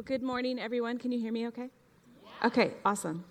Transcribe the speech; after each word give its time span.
Well, 0.00 0.06
good 0.06 0.22
morning, 0.22 0.58
everyone. 0.58 0.96
Can 0.96 1.12
you 1.12 1.20
hear 1.20 1.30
me 1.30 1.46
okay? 1.48 1.68
Okay, 2.42 2.72
awesome. 2.86 3.22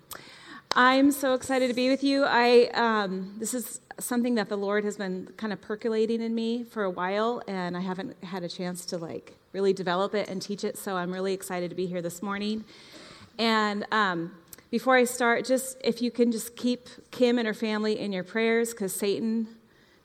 I'm 0.76 1.10
so 1.10 1.34
excited 1.34 1.66
to 1.66 1.74
be 1.74 1.88
with 1.88 2.04
you. 2.04 2.24
I 2.24 2.70
um, 2.74 3.34
this 3.40 3.54
is 3.54 3.80
something 3.98 4.36
that 4.36 4.48
the 4.48 4.56
Lord 4.56 4.84
has 4.84 4.96
been 4.96 5.32
kind 5.36 5.52
of 5.52 5.60
percolating 5.60 6.22
in 6.22 6.32
me 6.32 6.62
for 6.62 6.84
a 6.84 6.90
while, 6.90 7.42
and 7.48 7.76
I 7.76 7.80
haven't 7.80 8.22
had 8.22 8.44
a 8.44 8.48
chance 8.48 8.86
to 8.86 8.98
like 8.98 9.34
really 9.52 9.72
develop 9.72 10.14
it 10.14 10.28
and 10.28 10.40
teach 10.40 10.62
it. 10.62 10.78
So 10.78 10.96
I'm 10.96 11.12
really 11.12 11.34
excited 11.34 11.70
to 11.70 11.74
be 11.74 11.86
here 11.86 12.00
this 12.00 12.22
morning. 12.22 12.64
And 13.36 13.84
um, 13.90 14.36
before 14.70 14.94
I 14.94 15.02
start, 15.02 15.44
just 15.44 15.76
if 15.82 16.00
you 16.00 16.12
can 16.12 16.30
just 16.30 16.54
keep 16.54 16.88
Kim 17.10 17.36
and 17.36 17.48
her 17.48 17.54
family 17.54 17.98
in 17.98 18.12
your 18.12 18.22
prayers, 18.22 18.70
because 18.70 18.94
Satan 18.94 19.48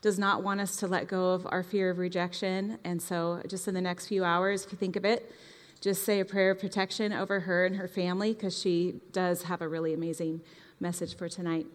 does 0.02 0.18
not 0.18 0.42
want 0.42 0.60
us 0.60 0.74
to 0.78 0.88
let 0.88 1.06
go 1.06 1.30
of 1.30 1.46
our 1.48 1.62
fear 1.62 1.90
of 1.90 1.98
rejection. 1.98 2.80
And 2.82 3.00
so, 3.00 3.40
just 3.46 3.68
in 3.68 3.74
the 3.74 3.80
next 3.80 4.08
few 4.08 4.24
hours, 4.24 4.64
if 4.64 4.72
you 4.72 4.78
think 4.78 4.96
of 4.96 5.04
it, 5.04 5.32
just 5.80 6.04
say 6.04 6.20
a 6.20 6.24
prayer 6.24 6.50
of 6.50 6.58
protection 6.58 7.12
over 7.12 7.40
her 7.40 7.66
and 7.66 7.76
her 7.76 7.88
family 7.88 8.32
because 8.32 8.58
she 8.58 9.00
does 9.12 9.44
have 9.44 9.60
a 9.62 9.68
really 9.68 9.94
amazing 9.94 10.40
message 10.80 11.16
for 11.16 11.28
tonight. 11.28 11.66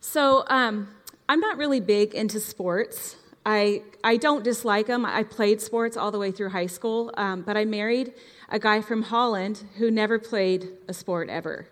So, 0.00 0.44
um, 0.48 0.88
I'm 1.28 1.40
not 1.40 1.56
really 1.56 1.80
big 1.80 2.14
into 2.14 2.38
sports. 2.38 3.16
I, 3.44 3.82
I 4.04 4.16
don't 4.16 4.44
dislike 4.44 4.86
them. 4.86 5.04
I 5.04 5.24
played 5.24 5.60
sports 5.60 5.96
all 5.96 6.10
the 6.10 6.18
way 6.18 6.30
through 6.30 6.50
high 6.50 6.66
school, 6.66 7.12
um, 7.16 7.42
but 7.42 7.56
I 7.56 7.64
married 7.64 8.12
a 8.48 8.58
guy 8.58 8.80
from 8.80 9.02
Holland 9.02 9.64
who 9.78 9.90
never 9.90 10.18
played 10.18 10.68
a 10.88 10.92
sport 10.92 11.28
ever. 11.28 11.66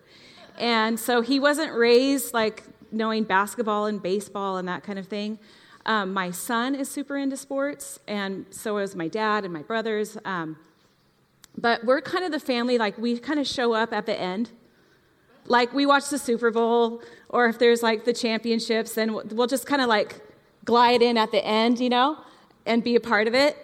And 0.57 0.99
so 0.99 1.21
he 1.21 1.39
wasn't 1.39 1.73
raised 1.73 2.33
like 2.33 2.63
knowing 2.91 3.23
basketball 3.23 3.85
and 3.85 4.01
baseball 4.01 4.57
and 4.57 4.67
that 4.67 4.83
kind 4.83 4.99
of 4.99 5.07
thing. 5.07 5.39
Um, 5.85 6.13
my 6.13 6.31
son 6.31 6.75
is 6.75 6.89
super 6.89 7.15
into 7.17 7.37
sports, 7.37 7.99
and 8.07 8.45
so 8.49 8.77
is 8.77 8.95
my 8.95 9.07
dad 9.07 9.43
and 9.43 9.53
my 9.53 9.61
brothers. 9.61 10.17
Um, 10.25 10.57
but 11.57 11.83
we're 11.85 12.01
kind 12.01 12.25
of 12.25 12.31
the 12.31 12.39
family, 12.39 12.77
like, 12.77 12.97
we 12.97 13.17
kind 13.17 13.39
of 13.39 13.47
show 13.47 13.73
up 13.73 13.93
at 13.93 14.05
the 14.05 14.19
end. 14.19 14.51
Like, 15.47 15.73
we 15.73 15.85
watch 15.85 16.09
the 16.09 16.17
Super 16.17 16.51
Bowl, 16.51 17.01
or 17.29 17.47
if 17.47 17.59
there's 17.59 17.83
like 17.83 18.05
the 18.05 18.13
championships, 18.13 18.95
then 18.95 19.13
we'll 19.13 19.47
just 19.47 19.65
kind 19.65 19.81
of 19.81 19.87
like 19.87 20.21
glide 20.63 21.01
in 21.01 21.17
at 21.17 21.31
the 21.31 21.45
end, 21.45 21.79
you 21.79 21.89
know, 21.89 22.17
and 22.65 22.83
be 22.83 22.95
a 22.95 22.99
part 22.99 23.27
of 23.27 23.35
it. 23.35 23.57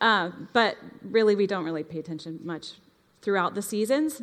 Um, 0.00 0.48
but 0.52 0.76
really, 1.02 1.34
we 1.36 1.46
don't 1.46 1.64
really 1.64 1.84
pay 1.84 1.98
attention 1.98 2.40
much 2.42 2.74
throughout 3.22 3.54
the 3.54 3.62
seasons. 3.62 4.22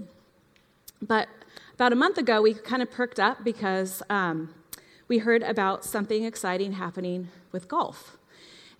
But 1.02 1.30
about 1.74 1.94
a 1.94 1.96
month 1.96 2.18
ago, 2.18 2.42
we 2.42 2.54
kind 2.54 2.82
of 2.82 2.92
perked 2.92 3.20
up 3.20 3.44
because 3.44 4.04
um, 4.10 4.54
we 5.08 5.20
heard 5.20 5.42
about 5.44 5.86
something 5.86 6.26
exciting 6.26 6.74
happening 6.74 7.30
with 7.52 7.68
golf. 7.68 8.18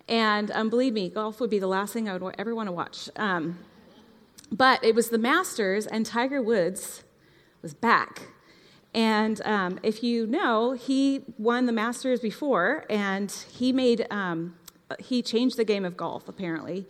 And 0.08 0.50
um, 0.50 0.68
believe 0.70 0.92
me, 0.92 1.08
golf 1.08 1.40
would 1.40 1.50
be 1.50 1.58
the 1.58 1.66
last 1.66 1.92
thing 1.92 2.08
I 2.08 2.16
would 2.16 2.34
ever 2.38 2.54
want 2.54 2.66
to 2.68 2.72
watch. 2.72 3.08
Um, 3.16 3.58
but 4.50 4.82
it 4.84 4.94
was 4.94 5.10
the 5.10 5.18
Masters, 5.18 5.86
and 5.86 6.04
Tiger 6.04 6.42
Woods 6.42 7.04
was 7.62 7.74
back. 7.74 8.28
And 8.92 9.40
um, 9.42 9.78
if 9.82 10.02
you 10.02 10.26
know, 10.26 10.72
he 10.72 11.22
won 11.38 11.66
the 11.66 11.72
Masters 11.72 12.20
before, 12.20 12.84
and 12.90 13.30
he 13.52 13.72
made 13.72 14.06
um, 14.10 14.56
he 14.98 15.22
changed 15.22 15.56
the 15.56 15.64
game 15.64 15.84
of 15.84 15.96
golf 15.96 16.28
apparently. 16.28 16.86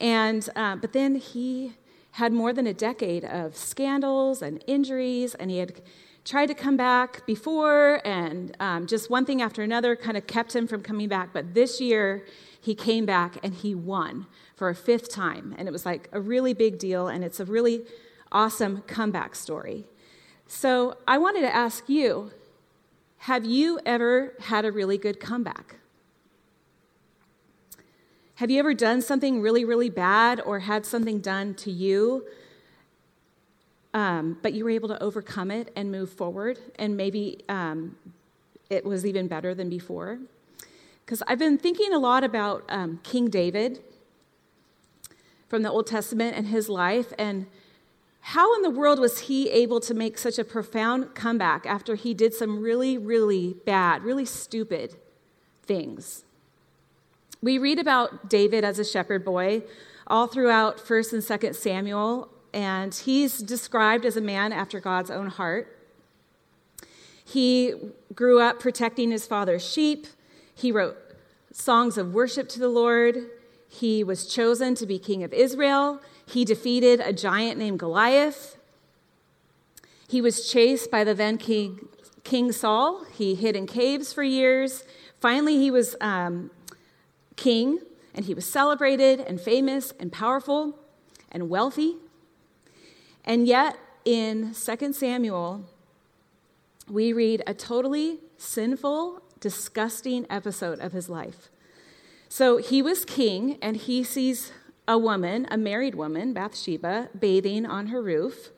And 0.00 0.48
uh, 0.54 0.76
but 0.76 0.92
then 0.92 1.16
he 1.16 1.74
had 2.12 2.32
more 2.32 2.52
than 2.52 2.66
a 2.66 2.74
decade 2.74 3.24
of 3.24 3.56
scandals 3.56 4.42
and 4.42 4.62
injuries, 4.66 5.34
and 5.34 5.50
he 5.50 5.58
had 5.58 5.80
tried 6.24 6.46
to 6.46 6.54
come 6.54 6.76
back 6.76 7.26
before, 7.26 8.00
and 8.04 8.56
um, 8.60 8.86
just 8.86 9.10
one 9.10 9.24
thing 9.24 9.42
after 9.42 9.62
another 9.62 9.96
kind 9.96 10.16
of 10.16 10.26
kept 10.26 10.54
him 10.54 10.68
from 10.68 10.82
coming 10.82 11.08
back. 11.08 11.32
But 11.32 11.54
this 11.54 11.80
year, 11.80 12.24
he 12.62 12.76
came 12.76 13.04
back 13.04 13.38
and 13.42 13.52
he 13.52 13.74
won 13.74 14.26
for 14.54 14.68
a 14.68 14.74
fifth 14.74 15.10
time. 15.10 15.52
And 15.58 15.66
it 15.66 15.72
was 15.72 15.84
like 15.84 16.08
a 16.12 16.20
really 16.20 16.54
big 16.54 16.78
deal, 16.78 17.08
and 17.08 17.24
it's 17.24 17.40
a 17.40 17.44
really 17.44 17.82
awesome 18.30 18.82
comeback 18.86 19.34
story. 19.34 19.84
So 20.46 20.96
I 21.06 21.18
wanted 21.18 21.40
to 21.40 21.54
ask 21.54 21.88
you 21.88 22.30
have 23.18 23.44
you 23.44 23.80
ever 23.84 24.34
had 24.40 24.64
a 24.64 24.72
really 24.72 24.96
good 24.96 25.18
comeback? 25.18 25.76
Have 28.36 28.50
you 28.50 28.58
ever 28.58 28.74
done 28.74 29.02
something 29.02 29.40
really, 29.40 29.64
really 29.64 29.90
bad 29.90 30.40
or 30.40 30.60
had 30.60 30.86
something 30.86 31.20
done 31.20 31.54
to 31.54 31.70
you, 31.70 32.26
um, 33.92 34.38
but 34.40 34.52
you 34.52 34.64
were 34.64 34.70
able 34.70 34.88
to 34.88 35.02
overcome 35.02 35.50
it 35.50 35.72
and 35.76 35.90
move 35.90 36.10
forward, 36.10 36.58
and 36.76 36.96
maybe 36.96 37.44
um, 37.48 37.96
it 38.70 38.84
was 38.84 39.04
even 39.04 39.26
better 39.28 39.54
than 39.54 39.68
before? 39.68 40.18
Because 41.04 41.22
I've 41.26 41.38
been 41.38 41.58
thinking 41.58 41.92
a 41.92 41.98
lot 41.98 42.24
about 42.24 42.64
um, 42.68 43.00
King 43.02 43.28
David 43.28 43.80
from 45.48 45.62
the 45.62 45.70
Old 45.70 45.86
Testament 45.86 46.36
and 46.36 46.46
his 46.46 46.68
life. 46.68 47.12
And 47.18 47.46
how 48.20 48.54
in 48.56 48.62
the 48.62 48.70
world 48.70 48.98
was 48.98 49.20
he 49.20 49.50
able 49.50 49.80
to 49.80 49.94
make 49.94 50.16
such 50.16 50.38
a 50.38 50.44
profound 50.44 51.14
comeback 51.14 51.66
after 51.66 51.94
he 51.94 52.14
did 52.14 52.32
some 52.32 52.60
really, 52.60 52.96
really 52.96 53.56
bad, 53.66 54.04
really 54.04 54.24
stupid 54.24 54.96
things? 55.62 56.24
We 57.42 57.58
read 57.58 57.80
about 57.80 58.30
David 58.30 58.64
as 58.64 58.78
a 58.78 58.84
shepherd 58.84 59.24
boy 59.24 59.64
all 60.06 60.28
throughout 60.28 60.78
1st 60.78 61.12
and 61.14 61.22
2nd 61.22 61.54
Samuel, 61.56 62.28
and 62.54 62.94
he's 62.94 63.38
described 63.38 64.04
as 64.04 64.16
a 64.16 64.20
man 64.20 64.52
after 64.52 64.78
God's 64.78 65.10
own 65.10 65.26
heart. 65.26 65.76
He 67.24 67.74
grew 68.14 68.40
up 68.40 68.60
protecting 68.60 69.10
his 69.10 69.26
father's 69.26 69.66
sheep. 69.66 70.06
He 70.54 70.72
wrote 70.72 70.96
songs 71.52 71.98
of 71.98 72.14
worship 72.14 72.48
to 72.50 72.58
the 72.58 72.68
Lord. 72.68 73.16
He 73.68 74.04
was 74.04 74.26
chosen 74.26 74.74
to 74.76 74.86
be 74.86 74.98
king 74.98 75.22
of 75.22 75.32
Israel. 75.32 76.00
He 76.26 76.44
defeated 76.44 77.00
a 77.00 77.12
giant 77.12 77.58
named 77.58 77.78
Goliath. 77.78 78.56
He 80.08 80.20
was 80.20 80.50
chased 80.50 80.90
by 80.90 81.04
the 81.04 81.14
then 81.14 81.38
king, 81.38 81.88
king 82.22 82.52
Saul. 82.52 83.04
He 83.04 83.34
hid 83.34 83.56
in 83.56 83.66
caves 83.66 84.12
for 84.12 84.22
years. 84.22 84.84
Finally, 85.20 85.56
he 85.56 85.70
was 85.70 85.96
um, 86.00 86.50
king, 87.36 87.78
and 88.14 88.26
he 88.26 88.34
was 88.34 88.44
celebrated 88.44 89.20
and 89.20 89.40
famous 89.40 89.92
and 89.98 90.12
powerful 90.12 90.78
and 91.30 91.48
wealthy. 91.48 91.96
And 93.24 93.46
yet, 93.46 93.78
in 94.04 94.52
2 94.52 94.92
Samuel, 94.92 95.64
we 96.88 97.12
read 97.12 97.42
a 97.46 97.54
totally 97.54 98.18
sinful, 98.36 99.21
disgusting 99.42 100.24
episode 100.30 100.80
of 100.80 100.92
his 100.92 101.10
life. 101.10 101.50
So 102.30 102.56
he 102.56 102.80
was 102.80 103.04
king, 103.04 103.58
and 103.60 103.76
he 103.76 104.02
sees 104.02 104.52
a 104.88 104.96
woman, 104.96 105.46
a 105.50 105.58
married 105.58 105.94
woman, 105.94 106.32
Bathsheba, 106.32 107.10
bathing 107.18 107.66
on 107.66 107.88
her 107.88 108.00
roof. 108.00 108.50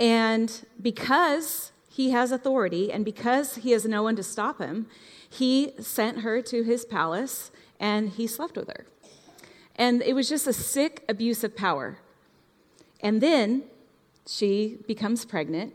And 0.00 0.66
because 0.82 1.70
he 1.88 2.10
has 2.10 2.32
authority 2.32 2.92
and 2.92 3.04
because 3.04 3.56
he 3.56 3.70
has 3.70 3.86
no 3.86 4.02
one 4.02 4.16
to 4.16 4.22
stop 4.22 4.58
him, 4.58 4.86
he 5.28 5.72
sent 5.78 6.20
her 6.20 6.42
to 6.42 6.62
his 6.62 6.84
palace 6.84 7.50
and 7.80 8.10
he 8.10 8.26
slept 8.26 8.56
with 8.56 8.68
her. 8.68 8.86
And 9.76 10.02
it 10.02 10.14
was 10.14 10.28
just 10.28 10.46
a 10.46 10.52
sick 10.52 11.04
abuse 11.08 11.44
of 11.44 11.56
power. 11.56 11.98
And 13.00 13.20
then 13.20 13.64
she 14.26 14.78
becomes 14.86 15.24
pregnant 15.24 15.74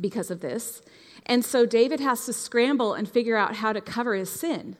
because 0.00 0.30
of 0.30 0.40
this. 0.40 0.82
And 1.26 1.44
so 1.44 1.66
David 1.66 2.00
has 2.00 2.26
to 2.26 2.32
scramble 2.32 2.94
and 2.94 3.08
figure 3.08 3.36
out 3.36 3.56
how 3.56 3.72
to 3.72 3.80
cover 3.80 4.14
his 4.14 4.30
sin. 4.30 4.76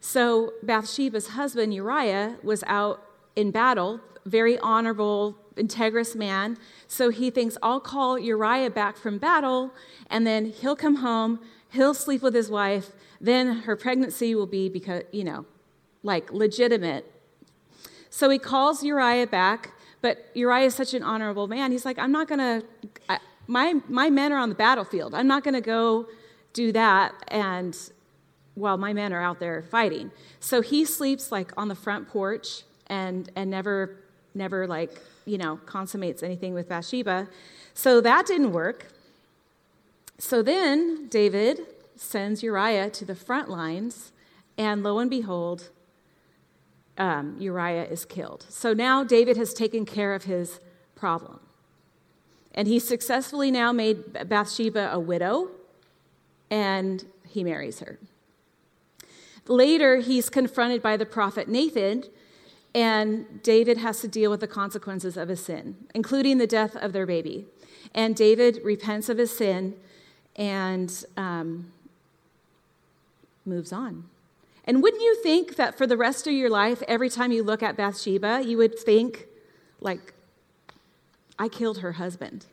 So 0.00 0.54
Bathsheba's 0.62 1.28
husband, 1.28 1.74
Uriah, 1.74 2.36
was 2.42 2.64
out 2.66 3.02
in 3.36 3.50
battle, 3.50 4.00
very 4.24 4.58
honorable, 4.58 5.36
integrous 5.56 6.14
man. 6.14 6.56
So 6.86 7.10
he 7.10 7.30
thinks, 7.30 7.56
I'll 7.62 7.80
call 7.80 8.18
Uriah 8.18 8.70
back 8.70 8.96
from 8.96 9.18
battle, 9.18 9.72
and 10.08 10.26
then 10.26 10.46
he'll 10.46 10.76
come 10.76 10.96
home, 10.96 11.40
he'll 11.70 11.94
sleep 11.94 12.22
with 12.22 12.34
his 12.34 12.50
wife, 12.50 12.92
then 13.20 13.60
her 13.60 13.76
pregnancy 13.76 14.34
will 14.34 14.46
be 14.46 14.68
because, 14.68 15.02
you 15.12 15.24
know, 15.24 15.44
like 16.02 16.32
legitimate. 16.32 17.04
So 18.08 18.30
he 18.30 18.38
calls 18.38 18.82
Uriah 18.82 19.26
back, 19.26 19.72
but 20.00 20.30
Uriah 20.34 20.66
is 20.66 20.74
such 20.74 20.94
an 20.94 21.02
honorable 21.02 21.46
man. 21.46 21.72
He's 21.72 21.84
like, 21.84 21.98
I'm 21.98 22.12
not 22.12 22.26
going 22.26 22.38
to, 22.38 23.20
my, 23.50 23.74
my 23.88 24.10
men 24.10 24.32
are 24.32 24.38
on 24.38 24.48
the 24.48 24.54
battlefield. 24.54 25.14
I'm 25.14 25.26
not 25.26 25.44
going 25.44 25.54
to 25.54 25.60
go 25.60 26.06
do 26.52 26.72
that 26.72 27.14
and 27.28 27.76
while 28.54 28.76
my 28.76 28.92
men 28.92 29.12
are 29.12 29.20
out 29.20 29.40
there 29.40 29.62
fighting. 29.62 30.10
So 30.38 30.60
he 30.60 30.84
sleeps 30.84 31.32
like 31.32 31.52
on 31.56 31.68
the 31.68 31.74
front 31.74 32.08
porch 32.08 32.62
and 32.86 33.30
and 33.36 33.50
never 33.50 33.96
never 34.34 34.66
like, 34.66 35.00
you 35.24 35.38
know, 35.38 35.58
consummates 35.66 36.22
anything 36.22 36.54
with 36.54 36.68
Bathsheba. 36.68 37.28
So 37.74 38.00
that 38.00 38.26
didn't 38.26 38.52
work. 38.52 38.86
So 40.18 40.42
then 40.42 41.08
David 41.08 41.60
sends 41.96 42.42
Uriah 42.42 42.90
to 42.90 43.04
the 43.04 43.14
front 43.14 43.48
lines, 43.48 44.12
and 44.56 44.82
lo 44.82 44.98
and 44.98 45.10
behold, 45.10 45.70
um, 46.98 47.36
Uriah 47.38 47.84
is 47.84 48.04
killed. 48.04 48.46
So 48.48 48.72
now 48.72 49.02
David 49.02 49.36
has 49.36 49.54
taken 49.54 49.84
care 49.86 50.14
of 50.14 50.24
his 50.24 50.60
problem. 50.94 51.40
And 52.54 52.66
he 52.66 52.78
successfully 52.78 53.50
now 53.50 53.72
made 53.72 54.28
Bathsheba 54.28 54.90
a 54.92 54.98
widow, 54.98 55.50
and 56.50 57.04
he 57.28 57.44
marries 57.44 57.80
her. 57.80 57.98
Later, 59.46 59.96
he's 59.98 60.28
confronted 60.28 60.82
by 60.82 60.96
the 60.96 61.06
prophet 61.06 61.48
Nathan, 61.48 62.04
And 62.74 63.42
David 63.42 63.78
has 63.78 64.00
to 64.00 64.08
deal 64.08 64.30
with 64.30 64.40
the 64.40 64.46
consequences 64.46 65.16
of 65.16 65.28
his 65.28 65.44
sin, 65.44 65.76
including 65.94 66.38
the 66.38 66.46
death 66.46 66.76
of 66.76 66.92
their 66.92 67.06
baby. 67.06 67.46
And 67.94 68.14
David 68.14 68.60
repents 68.62 69.08
of 69.08 69.18
his 69.18 69.36
sin 69.36 69.74
and 70.36 71.04
um, 71.16 71.72
moves 73.44 73.72
on. 73.72 74.04
And 74.64 74.82
wouldn't 74.82 75.02
you 75.02 75.20
think 75.22 75.56
that 75.56 75.76
for 75.76 75.86
the 75.86 75.96
rest 75.96 76.28
of 76.28 76.32
your 76.32 76.50
life, 76.50 76.82
every 76.86 77.08
time 77.10 77.32
you 77.32 77.42
look 77.42 77.62
at 77.62 77.76
Bathsheba, 77.76 78.42
you 78.44 78.56
would 78.58 78.78
think, 78.78 79.26
like, 79.80 80.14
I 81.40 81.48
killed 81.48 81.78
her 81.78 81.92
husband? 81.92 82.44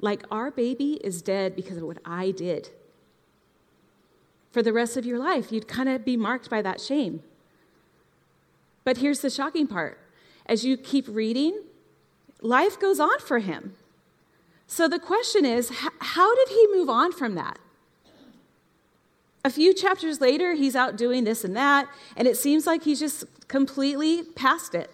Like, 0.00 0.24
our 0.30 0.50
baby 0.50 0.94
is 1.04 1.20
dead 1.20 1.54
because 1.54 1.76
of 1.76 1.82
what 1.84 1.98
I 2.04 2.30
did. 2.30 2.70
For 4.50 4.62
the 4.62 4.72
rest 4.72 4.96
of 4.96 5.04
your 5.04 5.18
life, 5.18 5.52
you'd 5.52 5.68
kind 5.68 5.88
of 5.90 6.02
be 6.04 6.16
marked 6.16 6.48
by 6.48 6.62
that 6.62 6.80
shame. 6.80 7.22
But 8.84 8.98
here's 8.98 9.20
the 9.20 9.28
shocking 9.28 9.66
part 9.66 9.98
as 10.46 10.64
you 10.64 10.76
keep 10.76 11.06
reading, 11.06 11.62
life 12.40 12.78
goes 12.78 12.98
on 12.98 13.18
for 13.18 13.38
him. 13.38 13.74
So 14.66 14.88
the 14.88 14.98
question 14.98 15.44
is 15.44 15.70
how 16.00 16.34
did 16.34 16.48
he 16.48 16.66
move 16.72 16.88
on 16.88 17.12
from 17.12 17.34
that? 17.34 17.58
A 19.44 19.50
few 19.50 19.74
chapters 19.74 20.22
later, 20.22 20.54
he's 20.54 20.74
out 20.74 20.96
doing 20.96 21.24
this 21.24 21.44
and 21.44 21.54
that, 21.54 21.86
and 22.16 22.26
it 22.26 22.38
seems 22.38 22.66
like 22.66 22.84
he's 22.84 23.00
just 23.00 23.24
completely 23.48 24.22
past 24.22 24.74
it. 24.74 24.90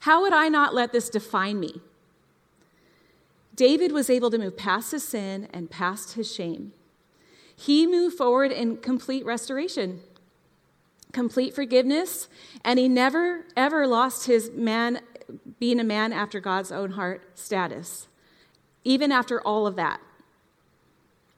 How 0.00 0.22
would 0.22 0.32
I 0.32 0.48
not 0.48 0.74
let 0.74 0.92
this 0.92 1.08
define 1.08 1.60
me? 1.60 1.80
David 3.54 3.90
was 3.90 4.08
able 4.08 4.30
to 4.30 4.38
move 4.38 4.56
past 4.56 4.92
his 4.92 5.06
sin 5.06 5.48
and 5.52 5.68
past 5.68 6.12
his 6.14 6.32
shame. 6.32 6.72
He 7.56 7.88
moved 7.88 8.16
forward 8.16 8.52
in 8.52 8.76
complete 8.76 9.24
restoration, 9.24 10.00
complete 11.12 11.54
forgiveness, 11.54 12.28
and 12.64 12.78
he 12.78 12.88
never, 12.88 13.46
ever 13.56 13.84
lost 13.84 14.26
his 14.26 14.52
man, 14.52 15.00
being 15.58 15.80
a 15.80 15.84
man 15.84 16.12
after 16.12 16.38
God's 16.38 16.70
own 16.70 16.92
heart 16.92 17.36
status, 17.36 18.06
even 18.84 19.10
after 19.10 19.40
all 19.40 19.66
of 19.66 19.74
that. 19.74 20.00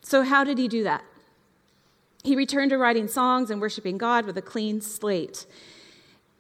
So, 0.03 0.23
how 0.23 0.45
did 0.45 0.59
he 0.59 0.69
do 0.69 0.85
that? 0.85 1.05
He 2.23 2.37
returned 2.37 2.71
to 2.71 2.77
writing 2.77 3.09
songs 3.09 3.51
and 3.51 3.61
worshiping 3.61 3.97
God 3.97 4.27
with 4.27 4.37
a 4.37 4.43
clean 4.43 4.83
slate. 4.83 5.47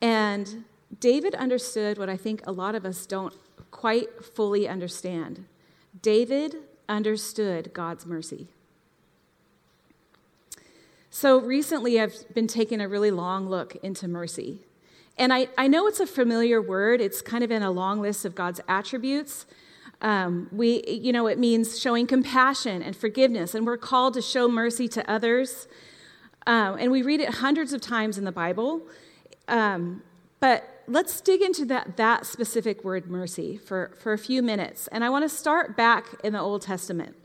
And 0.03 0.65
David 0.99 1.35
understood 1.35 1.99
what 1.99 2.09
I 2.09 2.17
think 2.17 2.43
a 2.47 2.53
lot 2.53 2.75
of 2.75 2.85
us 2.85 3.07
don't 3.07 3.35
quite 3.71 4.25
fully 4.25 4.69
understand. 4.69 5.45
David 6.03 6.57
understood 6.89 7.73
God's 7.73 8.05
mercy. 8.07 8.49
So 11.11 11.41
recently, 11.41 12.01
I've 12.01 12.25
been 12.35 12.47
taking 12.47 12.81
a 12.81 12.89
really 12.89 13.11
long 13.11 13.49
look 13.49 13.77
into 13.83 14.07
mercy. 14.09 14.61
And 15.19 15.33
I, 15.33 15.49
I 15.59 15.67
know 15.67 15.87
it's 15.87 16.01
a 16.01 16.07
familiar 16.07 16.63
word, 16.63 17.01
it's 17.01 17.21
kind 17.21 17.45
of 17.45 17.51
in 17.51 17.63
a 17.63 17.71
long 17.71 18.01
list 18.01 18.25
of 18.25 18.35
God's 18.35 18.61
attributes. 18.69 19.45
Um, 20.03 20.49
we, 20.51 20.83
you 20.87 21.13
know, 21.13 21.27
it 21.27 21.39
means 21.39 21.79
showing 21.79 22.07
compassion 22.07 22.81
and 22.81 22.97
forgiveness, 22.97 23.55
and 23.55 23.67
we're 23.67 23.77
called 23.77 24.15
to 24.15 24.23
show 24.23 24.49
mercy 24.49 24.89
to 24.89 25.11
others. 25.11 25.69
Um, 26.47 26.79
and 26.79 26.91
we 26.91 27.03
read 27.03 27.21
it 27.21 27.35
hundreds 27.35 27.73
of 27.73 27.81
times 27.81 28.17
in 28.17 28.25
the 28.25 28.33
Bible. 28.33 28.81
Um, 29.47 30.03
but 30.39 30.70
let's 30.87 31.21
dig 31.21 31.43
into 31.43 31.65
that, 31.67 31.97
that 31.97 32.27
specific 32.27 32.85
word, 32.85 33.11
mercy, 33.11 33.57
for, 33.57 33.93
for 33.99 34.13
a 34.13 34.19
few 34.19 34.43
minutes. 34.43 34.89
And 34.89 35.05
I 35.05 35.11
want 35.11 35.25
to 35.25 35.29
start 35.29 35.77
back 35.77 36.07
in 36.25 36.33
the 36.33 36.41
Old 36.41 36.63
Testament. 36.63 37.17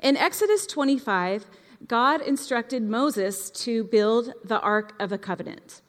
In 0.00 0.16
Exodus 0.16 0.66
25, 0.66 1.46
God 1.86 2.20
instructed 2.22 2.82
Moses 2.82 3.50
to 3.50 3.84
build 3.84 4.32
the 4.44 4.60
Ark 4.60 4.94
of 5.00 5.10
the 5.10 5.18
Covenant. 5.18 5.82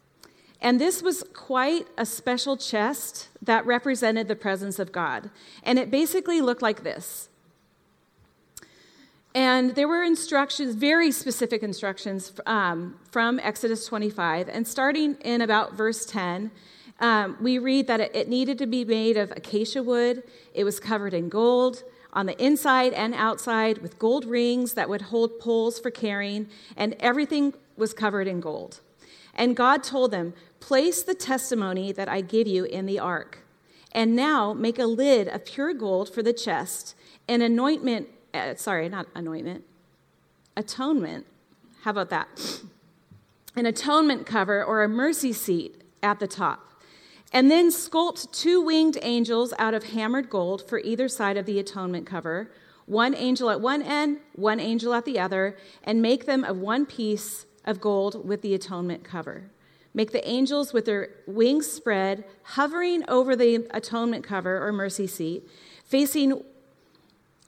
And 0.61 0.79
this 0.79 1.01
was 1.01 1.23
quite 1.33 1.87
a 1.97 2.05
special 2.05 2.57
chest 2.57 3.29
that 3.41 3.65
represented 3.65 4.27
the 4.27 4.35
presence 4.35 4.79
of 4.79 4.91
God. 4.91 5.29
And 5.63 5.77
it 5.77 5.91
basically 5.91 6.41
looked 6.41 6.61
like 6.61 6.83
this. 6.83 7.29
And 9.35 9.75
there 9.75 9.89
were 9.89 10.01
instructions, 10.01 10.75
very 10.75 11.11
specific 11.11 11.61
instructions 11.61 12.31
um, 12.45 12.97
from 13.11 13.37
Exodus 13.39 13.85
25. 13.85 14.47
And 14.47 14.65
starting 14.65 15.15
in 15.15 15.41
about 15.41 15.73
verse 15.73 16.05
10, 16.05 16.51
um, 17.01 17.37
we 17.41 17.59
read 17.59 17.87
that 17.87 17.99
it, 17.99 18.15
it 18.15 18.29
needed 18.29 18.57
to 18.59 18.65
be 18.65 18.85
made 18.85 19.17
of 19.17 19.31
acacia 19.31 19.83
wood, 19.83 20.23
it 20.53 20.63
was 20.63 20.79
covered 20.79 21.13
in 21.13 21.27
gold 21.27 21.83
on 22.13 22.27
the 22.27 22.41
inside 22.41 22.93
and 22.93 23.13
outside 23.13 23.79
with 23.79 23.99
gold 23.99 24.23
rings 24.23 24.73
that 24.73 24.87
would 24.87 25.01
hold 25.01 25.38
poles 25.38 25.79
for 25.79 25.91
carrying, 25.91 26.47
and 26.77 26.95
everything 27.01 27.53
was 27.75 27.93
covered 27.93 28.25
in 28.25 28.39
gold. 28.39 28.79
And 29.33 29.53
God 29.53 29.83
told 29.83 30.11
them, 30.11 30.33
Place 30.61 31.03
the 31.03 31.13
testimony 31.13 31.91
that 31.91 32.07
I 32.07 32.21
give 32.21 32.47
you 32.47 32.63
in 32.63 32.85
the 32.85 32.99
ark. 32.99 33.39
And 33.91 34.15
now 34.15 34.53
make 34.53 34.79
a 34.79 34.85
lid 34.85 35.27
of 35.27 35.45
pure 35.45 35.73
gold 35.73 36.11
for 36.11 36.23
the 36.23 36.33
chest, 36.33 36.95
an 37.27 37.41
anointment 37.41 38.07
uh, 38.35 38.55
sorry, 38.55 38.89
not 38.89 39.07
anointment, 39.15 39.63
atonement. 40.55 41.25
How 41.81 41.91
about 41.91 42.09
that? 42.09 42.61
An 43.55 43.65
atonement 43.65 44.25
cover 44.25 44.63
or 44.63 44.83
a 44.83 44.89
mercy 44.89 45.33
seat 45.33 45.81
at 46.01 46.19
the 46.19 46.27
top. 46.27 46.81
And 47.31 47.51
then 47.51 47.69
sculpt 47.69 48.31
two 48.31 48.61
winged 48.61 48.97
angels 49.01 49.53
out 49.59 49.73
of 49.73 49.85
hammered 49.85 50.29
gold 50.29 50.67
for 50.67 50.79
either 50.79 51.07
side 51.07 51.37
of 51.37 51.45
the 51.45 51.59
atonement 51.59 52.05
cover, 52.05 52.51
one 52.85 53.15
angel 53.15 53.49
at 53.49 53.59
one 53.59 53.81
end, 53.81 54.19
one 54.35 54.59
angel 54.59 54.93
at 54.93 55.05
the 55.05 55.19
other, 55.19 55.57
and 55.83 56.01
make 56.01 56.25
them 56.25 56.43
of 56.43 56.57
one 56.57 56.85
piece 56.85 57.45
of 57.65 57.81
gold 57.81 58.27
with 58.27 58.41
the 58.41 58.53
atonement 58.53 59.03
cover. 59.03 59.49
Make 59.93 60.11
the 60.11 60.27
angels 60.27 60.71
with 60.73 60.85
their 60.85 61.09
wings 61.25 61.67
spread, 61.67 62.25
hovering 62.43 63.03
over 63.07 63.35
the 63.35 63.67
atonement 63.71 64.23
cover 64.23 64.65
or 64.65 64.71
mercy 64.71 65.07
seat, 65.07 65.47
facing 65.83 66.43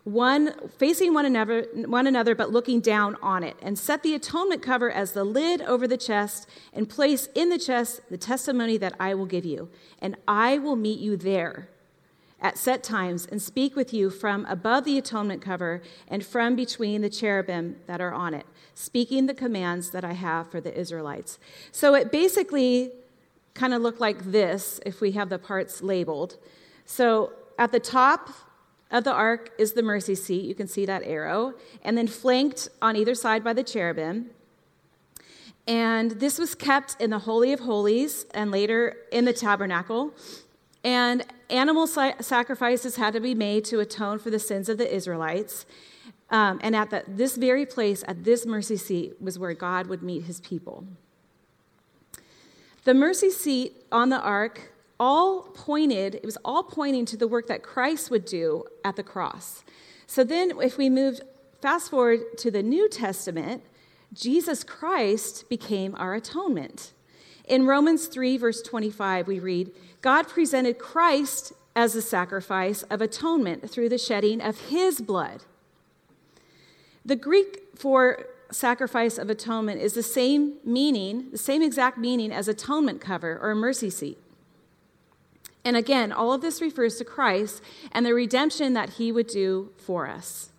one 0.07 0.53
facing 0.77 1.13
one 1.13 1.25
another, 1.25 1.67
one 1.85 2.07
another 2.07 2.33
but 2.33 2.49
looking 2.49 2.79
down 2.79 3.17
on 3.21 3.43
it 3.43 3.57
and 3.61 3.77
set 3.77 4.03
the 4.03 4.15
atonement 4.15 4.61
cover 4.61 4.89
as 4.89 5.11
the 5.11 5.25
lid 5.25 5.61
over 5.63 5.85
the 5.85 5.97
chest 5.97 6.47
and 6.71 6.87
place 6.87 7.27
in 7.35 7.49
the 7.49 7.59
chest 7.59 7.99
the 8.09 8.17
testimony 8.17 8.77
that 8.77 8.93
i 9.01 9.13
will 9.13 9.25
give 9.25 9.43
you. 9.43 9.69
And 10.01 10.15
i 10.25 10.57
will 10.59 10.77
meet 10.77 10.99
you 10.99 11.17
there 11.17 11.67
at 12.39 12.57
set 12.57 12.83
times 12.83 13.25
and 13.25 13.41
speak 13.41 13.75
with 13.75 13.93
you 13.93 14.09
from 14.09 14.45
above 14.45 14.85
the 14.85 14.97
atonement 14.97 15.41
cover 15.41 15.81
and 16.07 16.25
from 16.25 16.55
between 16.55 17.01
the 17.01 17.09
cherubim 17.09 17.75
that 17.87 17.99
are 17.99 18.13
on 18.13 18.33
it 18.33 18.45
speaking 18.75 19.25
the 19.25 19.33
commands 19.33 19.89
that 19.89 20.05
i 20.05 20.13
have 20.13 20.49
for 20.49 20.61
the 20.61 20.73
israelites. 20.79 21.37
So 21.73 21.95
it 21.95 22.13
basically 22.13 22.91
kind 23.55 23.73
of 23.73 23.81
looked 23.81 23.99
like 23.99 24.31
this 24.31 24.79
if 24.85 25.01
we 25.01 25.11
have 25.13 25.27
the 25.27 25.39
parts 25.39 25.81
labeled. 25.81 26.37
So 26.85 27.33
at 27.59 27.73
the 27.73 27.81
top 27.81 28.29
of 28.91 29.03
the 29.03 29.11
ark 29.11 29.51
is 29.57 29.73
the 29.73 29.83
mercy 29.83 30.15
seat. 30.15 30.45
You 30.45 30.55
can 30.55 30.67
see 30.67 30.85
that 30.85 31.03
arrow. 31.03 31.53
And 31.83 31.97
then 31.97 32.07
flanked 32.07 32.69
on 32.81 32.95
either 32.95 33.15
side 33.15 33.43
by 33.43 33.53
the 33.53 33.63
cherubim. 33.63 34.29
And 35.67 36.11
this 36.11 36.39
was 36.39 36.55
kept 36.55 36.95
in 37.01 37.09
the 37.09 37.19
Holy 37.19 37.51
of 37.51 37.59
Holies 37.61 38.25
and 38.33 38.51
later 38.51 38.95
in 39.11 39.25
the 39.25 39.33
tabernacle. 39.33 40.13
And 40.83 41.25
animal 41.49 41.87
sacrifices 41.87 42.95
had 42.95 43.13
to 43.13 43.19
be 43.19 43.35
made 43.35 43.65
to 43.65 43.79
atone 43.81 44.19
for 44.19 44.29
the 44.29 44.39
sins 44.39 44.69
of 44.69 44.77
the 44.77 44.93
Israelites. 44.93 45.65
Um, 46.29 46.59
and 46.63 46.75
at 46.75 46.89
the, 46.89 47.03
this 47.07 47.35
very 47.35 47.65
place, 47.65 48.03
at 48.07 48.23
this 48.23 48.45
mercy 48.45 48.77
seat, 48.77 49.21
was 49.21 49.37
where 49.37 49.53
God 49.53 49.87
would 49.87 50.01
meet 50.01 50.23
his 50.23 50.39
people. 50.39 50.85
The 52.85 52.93
mercy 52.93 53.29
seat 53.29 53.83
on 53.91 54.09
the 54.09 54.19
ark 54.21 54.71
all 54.99 55.43
pointed, 55.53 56.15
it 56.15 56.25
was 56.25 56.37
all 56.43 56.63
pointing 56.63 57.05
to 57.05 57.17
the 57.17 57.27
work 57.27 57.47
that 57.47 57.63
Christ 57.63 58.09
would 58.09 58.25
do 58.25 58.65
at 58.83 58.95
the 58.95 59.03
cross. 59.03 59.63
So 60.07 60.23
then, 60.23 60.53
if 60.61 60.77
we 60.77 60.89
move 60.89 61.21
fast 61.61 61.89
forward 61.89 62.37
to 62.37 62.51
the 62.51 62.63
New 62.63 62.89
Testament, 62.89 63.63
Jesus 64.13 64.63
Christ 64.63 65.49
became 65.49 65.95
our 65.95 66.13
atonement. 66.13 66.93
In 67.45 67.65
Romans 67.65 68.07
3, 68.07 68.37
verse 68.37 68.61
25, 68.61 69.27
we 69.27 69.39
read, 69.39 69.71
God 70.01 70.27
presented 70.27 70.79
Christ 70.79 71.53
as 71.75 71.95
a 71.95 72.01
sacrifice 72.01 72.83
of 72.83 73.01
atonement 73.01 73.69
through 73.69 73.89
the 73.89 73.97
shedding 73.97 74.41
of 74.41 74.59
his 74.69 75.01
blood. 75.01 75.43
The 77.05 77.15
Greek 77.15 77.63
for 77.75 78.25
sacrifice 78.51 79.17
of 79.17 79.29
atonement 79.29 79.81
is 79.81 79.93
the 79.93 80.03
same 80.03 80.55
meaning, 80.63 81.29
the 81.31 81.37
same 81.37 81.61
exact 81.61 81.97
meaning 81.97 82.31
as 82.31 82.47
atonement 82.47 83.01
cover 83.01 83.39
or 83.41 83.53
mercy 83.55 83.89
seat. 83.89 84.17
And 85.67 85.75
again, 85.75 86.13
all 86.13 86.31
of 86.31 86.39
this 86.39 86.61
refers 86.61 86.95
to 86.95 87.03
Christ 87.03 87.61
and 87.91 88.05
the 88.05 88.13
redemption 88.13 88.71
that 88.71 88.91
he 88.91 89.11
would 89.11 89.27
do 89.27 89.73
for 89.75 90.07
us. 90.07 90.49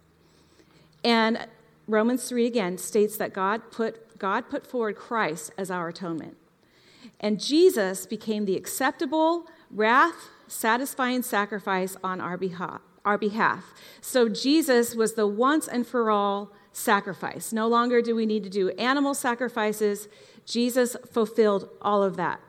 And 1.02 1.46
Romans 1.86 2.28
3 2.28 2.44
again 2.44 2.76
states 2.76 3.16
that 3.16 3.32
God 3.32 3.70
put, 3.70 4.18
God 4.18 4.50
put 4.50 4.66
forward 4.66 4.96
Christ 4.96 5.50
as 5.56 5.70
our 5.70 5.88
atonement. 5.88 6.36
And 7.20 7.40
Jesus 7.40 8.04
became 8.04 8.44
the 8.44 8.54
acceptable, 8.54 9.46
wrath 9.70 10.28
satisfying 10.46 11.22
sacrifice 11.22 11.96
on 12.04 12.20
our 12.20 12.36
behalf, 12.36 12.82
our 13.02 13.16
behalf. 13.16 13.72
So 14.02 14.28
Jesus 14.28 14.94
was 14.94 15.14
the 15.14 15.26
once 15.26 15.66
and 15.66 15.86
for 15.86 16.10
all 16.10 16.52
sacrifice. 16.72 17.50
No 17.50 17.66
longer 17.66 18.02
do 18.02 18.14
we 18.14 18.26
need 18.26 18.44
to 18.44 18.50
do 18.50 18.68
animal 18.72 19.14
sacrifices. 19.14 20.06
Jesus 20.44 20.98
fulfilled 21.10 21.70
all 21.80 22.02
of 22.02 22.18
that. 22.18 22.40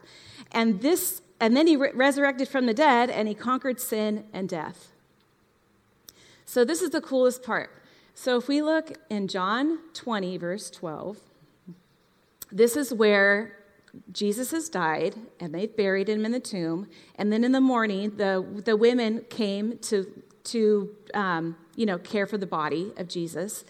And 0.52 0.82
this 0.82 1.22
and 1.40 1.56
then 1.56 1.68
he 1.68 1.76
re- 1.76 1.92
resurrected 1.94 2.48
from 2.48 2.66
the 2.66 2.74
dead 2.74 3.10
and 3.10 3.28
he 3.28 3.34
conquered 3.34 3.80
sin 3.80 4.26
and 4.34 4.50
death. 4.50 4.90
So 6.46 6.66
this 6.66 6.82
is 6.82 6.90
the 6.90 7.02
coolest 7.02 7.44
part. 7.44 7.70
So 8.14 8.38
if 8.38 8.48
we 8.48 8.62
look 8.62 8.98
in 9.10 9.28
John 9.28 9.80
20 9.94 10.38
verse 10.38 10.70
12, 10.70 11.18
this 12.52 12.76
is 12.76 12.94
where 12.94 13.56
Jesus 14.12 14.52
has 14.52 14.70
died 14.70 15.16
and 15.40 15.54
they've 15.54 15.76
buried 15.76 16.10
him 16.10 16.26
in 16.26 16.32
the 16.32 16.40
tomb. 16.40 16.88
And 17.16 17.32
then 17.32 17.44
in 17.44 17.52
the 17.52 17.62
morning, 17.62 18.18
the, 18.18 18.46
the 18.66 18.76
women 18.76 19.26
came 19.30 19.78
to, 19.80 20.24
to 20.46 20.96
um, 21.14 21.56
you 21.76 21.86
know, 21.86 21.98
care 21.98 22.26
for 22.26 22.38
the 22.38 22.46
body 22.46 22.92
of 22.98 23.08
Jesus. 23.08 23.64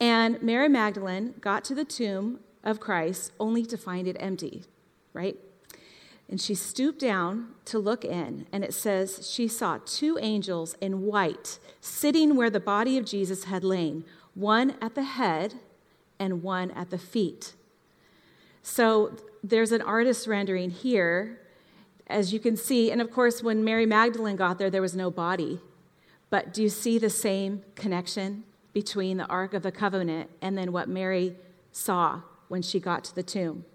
And 0.00 0.42
Mary 0.42 0.68
Magdalene 0.68 1.34
got 1.40 1.64
to 1.64 1.74
the 1.74 1.84
tomb 1.84 2.40
of 2.62 2.80
Christ 2.80 3.32
only 3.38 3.64
to 3.66 3.76
find 3.76 4.08
it 4.08 4.16
empty, 4.18 4.64
right? 5.12 5.36
And 6.28 6.40
she 6.40 6.54
stooped 6.54 7.00
down 7.00 7.50
to 7.66 7.78
look 7.78 8.04
in, 8.04 8.46
and 8.50 8.64
it 8.64 8.74
says 8.74 9.30
she 9.30 9.46
saw 9.46 9.78
two 9.84 10.18
angels 10.20 10.74
in 10.80 11.02
white 11.02 11.58
sitting 11.80 12.34
where 12.34 12.50
the 12.50 12.60
body 12.60 12.96
of 12.96 13.04
Jesus 13.04 13.44
had 13.44 13.62
lain, 13.62 14.04
one 14.34 14.74
at 14.80 14.94
the 14.94 15.02
head 15.02 15.54
and 16.18 16.42
one 16.42 16.70
at 16.70 16.90
the 16.90 16.98
feet. 16.98 17.54
So 18.62 19.16
there's 19.42 19.72
an 19.72 19.82
artist 19.82 20.26
rendering 20.26 20.70
here, 20.70 21.40
as 22.06 22.32
you 22.32 22.40
can 22.40 22.56
see. 22.56 22.90
And 22.90 23.00
of 23.00 23.10
course, 23.10 23.42
when 23.42 23.62
Mary 23.62 23.84
Magdalene 23.84 24.36
got 24.36 24.58
there, 24.58 24.70
there 24.70 24.82
was 24.82 24.96
no 24.96 25.10
body. 25.10 25.60
But 26.30 26.54
do 26.54 26.62
you 26.62 26.70
see 26.70 26.98
the 26.98 27.10
same 27.10 27.62
connection 27.74 28.44
between 28.72 29.18
the 29.18 29.26
Ark 29.26 29.54
of 29.54 29.62
the 29.62 29.70
Covenant 29.70 30.30
and 30.40 30.56
then 30.56 30.72
what 30.72 30.88
Mary 30.88 31.36
saw 31.70 32.22
when 32.48 32.62
she 32.62 32.80
got 32.80 33.04
to 33.04 33.14
the 33.14 33.22
tomb? 33.22 33.66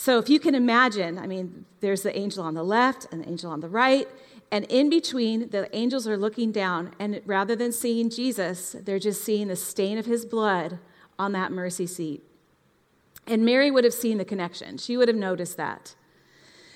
So 0.00 0.18
if 0.18 0.30
you 0.30 0.40
can 0.40 0.54
imagine, 0.54 1.18
I 1.18 1.26
mean, 1.26 1.66
there's 1.80 2.04
the 2.04 2.18
angel 2.18 2.42
on 2.42 2.54
the 2.54 2.62
left 2.62 3.06
and 3.12 3.22
the 3.22 3.28
angel 3.28 3.50
on 3.50 3.60
the 3.60 3.68
right, 3.68 4.08
and 4.50 4.64
in 4.64 4.88
between, 4.88 5.50
the 5.50 5.68
angels 5.76 6.08
are 6.08 6.16
looking 6.16 6.52
down, 6.52 6.94
and 6.98 7.20
rather 7.26 7.54
than 7.54 7.70
seeing 7.70 8.08
Jesus, 8.08 8.74
they're 8.82 8.98
just 8.98 9.22
seeing 9.22 9.48
the 9.48 9.56
stain 9.56 9.98
of 9.98 10.06
his 10.06 10.24
blood 10.24 10.78
on 11.18 11.32
that 11.32 11.52
mercy 11.52 11.86
seat. 11.86 12.22
And 13.26 13.44
Mary 13.44 13.70
would 13.70 13.84
have 13.84 13.92
seen 13.92 14.16
the 14.16 14.24
connection, 14.24 14.78
she 14.78 14.96
would 14.96 15.08
have 15.08 15.18
noticed 15.18 15.58
that. 15.58 15.94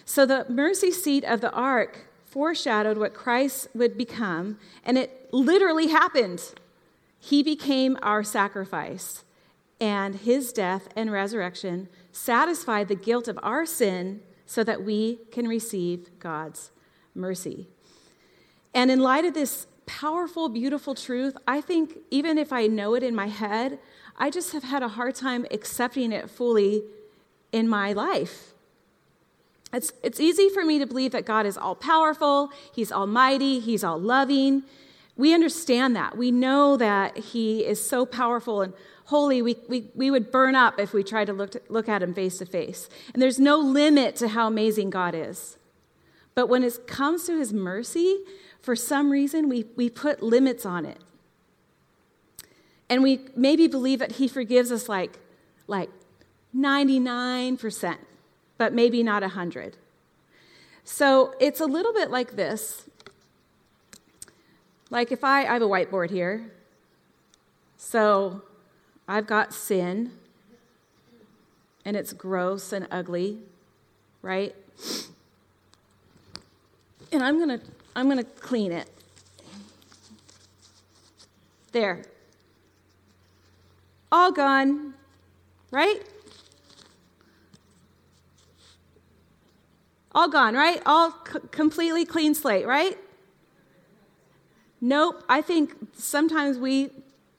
So 0.05 0.27
the 0.27 0.45
mercy 0.51 0.91
seat 0.91 1.25
of 1.25 1.41
the 1.41 1.51
ark 1.53 2.09
foreshadowed 2.27 2.99
what 2.99 3.15
Christ 3.15 3.69
would 3.75 3.97
become, 3.97 4.59
and 4.85 4.99
it 4.99 5.31
literally 5.33 5.87
happened. 5.87 6.53
He 7.19 7.43
became 7.43 7.97
our 8.03 8.23
sacrifice, 8.23 9.25
and 9.81 10.17
his 10.17 10.53
death 10.53 10.89
and 10.95 11.11
resurrection 11.11 11.89
satisfied 12.15 12.89
the 12.89 12.95
guilt 12.95 13.29
of 13.29 13.39
our 13.43 13.67
sin 13.67 14.21
so 14.47 14.63
that 14.65 14.85
we 14.85 15.19
can 15.31 15.49
receive 15.49 16.09
God's 16.19 16.71
mercy. 17.15 17.67
And 18.73 18.91
in 18.91 19.01
light 19.01 19.25
of 19.25 19.35
this 19.35 19.67
powerful, 19.87 20.49
beautiful 20.49 20.95
truth, 20.95 21.37
I 21.47 21.61
think 21.61 21.99
even 22.11 22.39
if 22.39 22.53
I 22.53 22.67
know 22.67 22.95
it 22.95 23.03
in 23.03 23.15
my 23.15 23.29
head, 23.29 23.79
I 24.17 24.31
just 24.31 24.53
have 24.53 24.63
had 24.63 24.83
a 24.83 24.89
hard 24.89 25.15
time 25.15 25.45
accepting 25.51 26.13
it 26.13 26.31
fully 26.31 26.85
in 27.53 27.69
my 27.69 27.93
life. 27.93 28.55
It's, 29.73 29.93
it's 30.05 30.21
easy 30.21 30.49
for 30.49 30.65
me 30.65 30.79
to 30.79 30.87
believe 30.87 31.11
that 31.13 31.25
God 31.25 31.47
is 31.47 31.59
all 31.59 31.75
powerful, 31.75 32.51
He's 32.73 32.93
almighty, 32.93 33.59
He's 33.59 33.83
all 33.83 33.99
loving. 33.99 34.63
We 35.17 35.33
understand 35.33 35.95
that. 35.97 36.17
We 36.17 36.31
know 36.31 36.77
that 36.77 37.17
He 37.17 37.65
is 37.65 37.87
so 37.87 38.05
powerful 38.05 38.63
and 38.63 38.73
holy, 39.07 39.43
we, 39.43 39.57
we, 39.69 39.91
we 39.95 40.11
would 40.11 40.31
burn 40.31 40.55
up 40.55 40.81
if 40.81 40.93
we 40.93 41.05
tried 41.05 41.27
to 41.27 41.33
look, 41.33 41.51
to 41.53 41.63
look 41.69 41.89
at 41.89 42.03
Him 42.03 42.15
face 42.15 42.39
to 42.39 42.47
face. 42.47 42.89
And 43.13 43.23
there's 43.23 43.39
no 43.39 43.59
limit 43.59 44.17
to 44.17 44.29
how 44.29 44.47
amazing 44.47 44.91
God 44.91 45.15
is. 45.15 45.59
But 46.35 46.49
when 46.49 46.65
it 46.65 46.87
comes 46.87 47.25
to 47.27 47.39
His 47.39 47.53
mercy, 47.53 48.21
for 48.61 48.75
some 48.75 49.11
reason, 49.11 49.49
we, 49.49 49.67
we 49.77 49.91
put 49.91 50.23
limits 50.23 50.65
on 50.65 50.87
it. 50.87 50.99
And 52.89 53.03
we 53.03 53.21
maybe 53.37 53.67
believe 53.67 53.99
that 53.99 54.13
he 54.13 54.29
forgives 54.29 54.73
us 54.73 54.89
like, 54.89 55.19
like 55.67 55.91
99%, 56.57 57.97
but 58.57 58.73
maybe 58.73 59.03
not 59.03 59.23
100. 59.23 59.77
So 60.85 61.35
it's 61.41 61.61
a 61.61 61.67
little 61.67 61.93
bit 61.93 62.11
like 62.11 62.37
this. 62.37 62.89
Like 64.95 65.11
if 65.11 65.25
I, 65.25 65.41
I 65.41 65.55
have 65.55 65.63
a 65.63 65.67
whiteboard 65.67 66.11
here. 66.11 66.53
So 67.77 68.43
I've 69.09 69.27
got 69.27 69.53
sin, 69.53 70.13
and 71.85 71.97
it's 71.97 72.13
gross 72.13 72.73
and 72.73 72.87
ugly, 72.93 73.41
right? 74.23 74.55
And 77.11 77.25
I'm 77.25 77.41
gonna, 77.41 77.59
I'm 77.97 78.09
gonna 78.09 78.23
clean 78.23 78.71
it. 78.71 78.89
There 81.73 82.05
all 84.13 84.31
gone, 84.31 84.95
right? 85.73 86.01
All 90.15 90.29
gone, 90.29 90.55
right? 90.55 90.81
All 90.87 91.11
c- 91.11 91.41
completely 91.51 92.05
clean 92.05 92.33
slate, 92.33 92.65
right? 92.65 92.97
Nope. 94.85 95.25
I 95.31 95.41
think 95.41 95.75
sometimes 95.95 96.59
we 96.59 96.91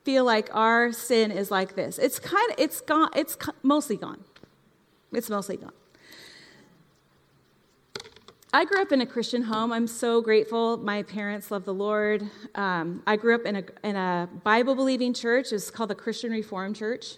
feel 0.04 0.26
like 0.26 0.50
our 0.52 0.92
sin 0.92 1.30
is 1.30 1.52
like 1.52 1.76
this. 1.76 2.00
It's 2.00 2.18
kind 2.18 2.52
of 2.52 2.56
it's 2.58 2.82
gone 2.82 3.10
it's 3.16 3.38
mostly 3.62 3.98
gone. 3.98 4.24
It's 5.14 5.30
mostly 5.30 5.58
gone. 5.58 5.72
I 8.52 8.66
grew 8.66 8.82
up 8.82 8.92
in 8.92 9.02
a 9.02 9.06
Christian 9.06 9.44
home. 9.44 9.72
I'm 9.72 9.86
so 9.86 10.22
grateful. 10.22 10.78
My 10.78 11.04
parents 11.04 11.52
love 11.52 11.66
the 11.66 11.74
Lord. 11.74 12.28
Um, 12.56 13.04
I 13.06 13.16
grew 13.16 13.36
up 13.36 13.46
in 13.46 13.58
a, 13.58 13.64
in 13.84 13.96
a 13.96 14.28
Bible 14.44 14.74
believing 14.74 15.14
church. 15.14 15.54
It's 15.54 15.70
called 15.70 15.92
the 15.92 15.96
Christian 15.96 16.32
Reformed 16.32 16.76
Church. 16.76 17.18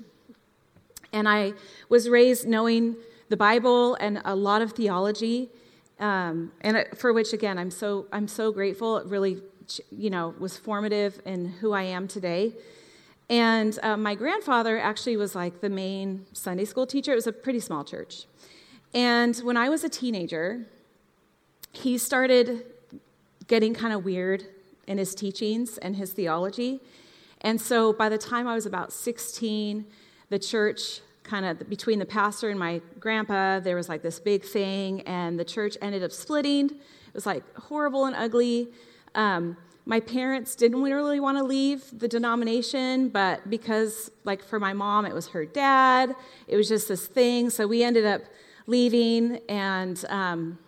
And 1.14 1.30
I 1.30 1.54
was 1.88 2.10
raised 2.10 2.46
knowing 2.46 2.98
the 3.30 3.38
Bible 3.38 3.96
and 3.96 4.22
a 4.26 4.36
lot 4.36 4.62
of 4.62 4.74
theology, 4.74 5.50
um, 6.02 6.52
and 6.62 6.86
for 6.98 7.14
which, 7.14 7.32
again, 7.32 7.58
I'm 7.58 7.72
so, 7.72 8.08
I'm 8.12 8.28
so 8.28 8.52
grateful. 8.52 8.98
It 8.98 9.06
really, 9.06 9.42
you 9.92 10.10
know, 10.10 10.34
was 10.40 10.58
formative 10.58 11.22
in 11.26 11.46
who 11.46 11.74
I 11.74 11.84
am 11.84 12.08
today. 12.08 12.54
And 13.30 13.78
uh, 13.84 13.98
my 13.98 14.16
grandfather 14.16 14.78
actually 14.80 15.18
was 15.18 15.36
like 15.36 15.60
the 15.62 15.70
main 15.70 16.26
Sunday 16.34 16.66
school 16.66 16.88
teacher. 16.88 17.12
It 17.12 17.16
was 17.16 17.28
a 17.28 17.34
pretty 17.34 17.60
small 17.60 17.84
church. 17.84 18.26
And 18.94 19.36
when 19.38 19.58
I 19.58 19.70
was 19.70 19.84
a 19.84 19.90
teenager, 19.90 20.66
he 21.74 21.98
started 21.98 22.66
getting 23.48 23.74
kind 23.74 23.94
of 23.94 24.06
weird 24.06 24.46
in 24.88 24.98
his 24.98 25.14
teachings 25.14 25.78
and 25.78 25.96
his 25.96 26.14
theology. 26.14 26.80
And 27.42 27.60
so 27.60 27.94
by 27.94 28.10
the 28.10 28.18
time 28.18 28.48
I 28.48 28.56
was 28.56 28.66
about 28.66 28.92
16, 28.92 29.86
the 30.30 30.40
church 30.40 31.02
kind 31.24 31.46
of 31.46 31.70
between 31.70 32.00
the 32.00 32.06
pastor 32.06 32.50
and 32.50 32.58
my 32.58 32.82
grandpa, 33.00 33.60
there 33.60 33.76
was 33.76 33.90
like 33.90 34.02
this 34.02 34.20
big 34.20 34.44
thing, 34.44 35.02
and 35.02 35.38
the 35.38 35.46
church 35.46 35.78
ended 35.82 36.04
up 36.04 36.12
splitting. 36.12 36.70
It 36.70 37.14
was 37.14 37.26
like 37.26 37.44
horrible 37.56 38.06
and 38.06 38.16
ugly. 38.16 38.70
Um, 39.18 39.58
my 39.86 40.00
parents 40.00 40.56
didn't 40.56 40.82
really 40.82 41.20
want 41.20 41.38
to 41.38 41.44
leave 41.44 41.98
the 41.98 42.08
denomination, 42.08 43.10
but 43.10 43.50
because, 43.50 44.12
like, 44.26 44.44
for 44.44 44.60
my 44.60 44.74
mom, 44.74 45.06
it 45.06 45.14
was 45.14 45.28
her 45.30 45.46
dad, 45.46 46.16
it 46.48 46.56
was 46.56 46.68
just 46.68 46.88
this 46.88 47.08
thing. 47.08 47.50
So 47.50 47.68
we 47.68 47.84
ended 47.84 48.06
up 48.06 48.22
leaving, 48.68 49.40
and 49.50 50.04
um, 50.10 50.60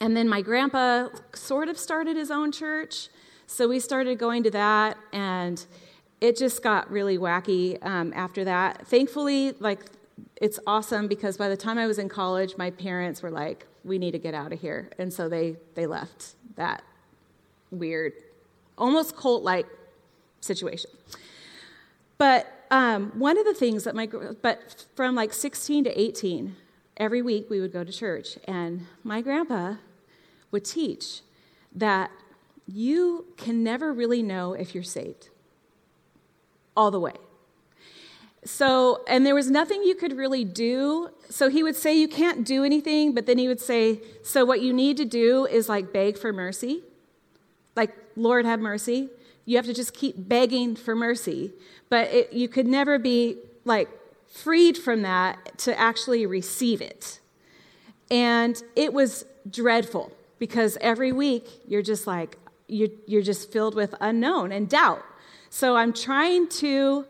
and 0.00 0.16
then 0.16 0.28
my 0.28 0.42
grandpa 0.42 1.08
sort 1.34 1.68
of 1.68 1.78
started 1.78 2.16
his 2.16 2.30
own 2.30 2.52
church. 2.52 3.08
So 3.46 3.66
we 3.66 3.80
started 3.80 4.18
going 4.18 4.42
to 4.44 4.50
that, 4.50 4.98
and 5.12 5.64
it 6.20 6.36
just 6.36 6.62
got 6.62 6.90
really 6.90 7.18
wacky 7.18 7.84
um, 7.84 8.12
after 8.14 8.44
that. 8.44 8.86
Thankfully, 8.86 9.54
like, 9.58 9.80
it's 10.36 10.60
awesome 10.66 11.08
because 11.08 11.36
by 11.36 11.48
the 11.48 11.56
time 11.56 11.78
I 11.78 11.86
was 11.86 11.98
in 11.98 12.08
college, 12.08 12.56
my 12.58 12.70
parents 12.70 13.22
were 13.22 13.30
like, 13.30 13.66
we 13.84 13.98
need 13.98 14.12
to 14.12 14.18
get 14.18 14.34
out 14.34 14.52
of 14.52 14.60
here. 14.60 14.90
And 14.98 15.12
so 15.12 15.28
they, 15.28 15.56
they 15.74 15.86
left 15.86 16.34
that 16.56 16.82
weird, 17.70 18.12
almost 18.76 19.16
cult 19.16 19.42
like 19.42 19.66
situation. 20.40 20.90
But 22.16 22.52
um, 22.70 23.12
one 23.18 23.38
of 23.38 23.44
the 23.44 23.54
things 23.54 23.84
that 23.84 23.94
my, 23.94 24.06
but 24.06 24.86
from 24.94 25.14
like 25.14 25.32
16 25.32 25.84
to 25.84 26.00
18, 26.00 26.56
every 26.96 27.22
week 27.22 27.48
we 27.48 27.60
would 27.60 27.72
go 27.72 27.84
to 27.84 27.92
church. 27.92 28.38
And 28.46 28.86
my 29.04 29.20
grandpa 29.20 29.76
would 30.50 30.64
teach 30.64 31.22
that 31.74 32.10
you 32.66 33.26
can 33.36 33.62
never 33.62 33.92
really 33.92 34.22
know 34.22 34.52
if 34.52 34.74
you're 34.74 34.84
saved 34.84 35.28
all 36.76 36.90
the 36.90 37.00
way. 37.00 37.14
So, 38.44 39.04
and 39.08 39.26
there 39.26 39.34
was 39.34 39.50
nothing 39.50 39.82
you 39.82 39.94
could 39.94 40.16
really 40.16 40.44
do. 40.44 41.10
So 41.28 41.48
he 41.48 41.62
would 41.62 41.76
say 41.76 41.94
you 41.94 42.08
can't 42.08 42.46
do 42.46 42.64
anything, 42.64 43.12
but 43.12 43.26
then 43.26 43.36
he 43.36 43.48
would 43.48 43.60
say, 43.60 44.00
so 44.22 44.44
what 44.44 44.62
you 44.62 44.72
need 44.72 44.96
to 44.98 45.04
do 45.04 45.46
is 45.46 45.68
like 45.68 45.92
beg 45.92 46.16
for 46.16 46.32
mercy. 46.32 46.82
Like, 47.78 47.94
Lord, 48.16 48.44
have 48.44 48.58
mercy. 48.58 49.08
You 49.44 49.56
have 49.56 49.66
to 49.66 49.72
just 49.72 49.94
keep 49.94 50.16
begging 50.18 50.74
for 50.74 50.96
mercy. 50.96 51.52
But 51.88 52.08
it, 52.08 52.32
you 52.32 52.48
could 52.48 52.66
never 52.66 52.98
be 52.98 53.36
like 53.64 53.88
freed 54.26 54.76
from 54.76 55.02
that 55.02 55.58
to 55.58 55.78
actually 55.78 56.26
receive 56.26 56.80
it. 56.80 57.20
And 58.10 58.60
it 58.74 58.92
was 58.92 59.26
dreadful 59.48 60.10
because 60.40 60.76
every 60.80 61.12
week 61.12 61.44
you're 61.68 61.82
just 61.82 62.04
like, 62.04 62.36
you're, 62.66 62.88
you're 63.06 63.22
just 63.22 63.52
filled 63.52 63.76
with 63.76 63.94
unknown 64.00 64.50
and 64.50 64.68
doubt. 64.68 65.04
So 65.48 65.76
I'm 65.76 65.92
trying 65.92 66.48
to 66.64 67.06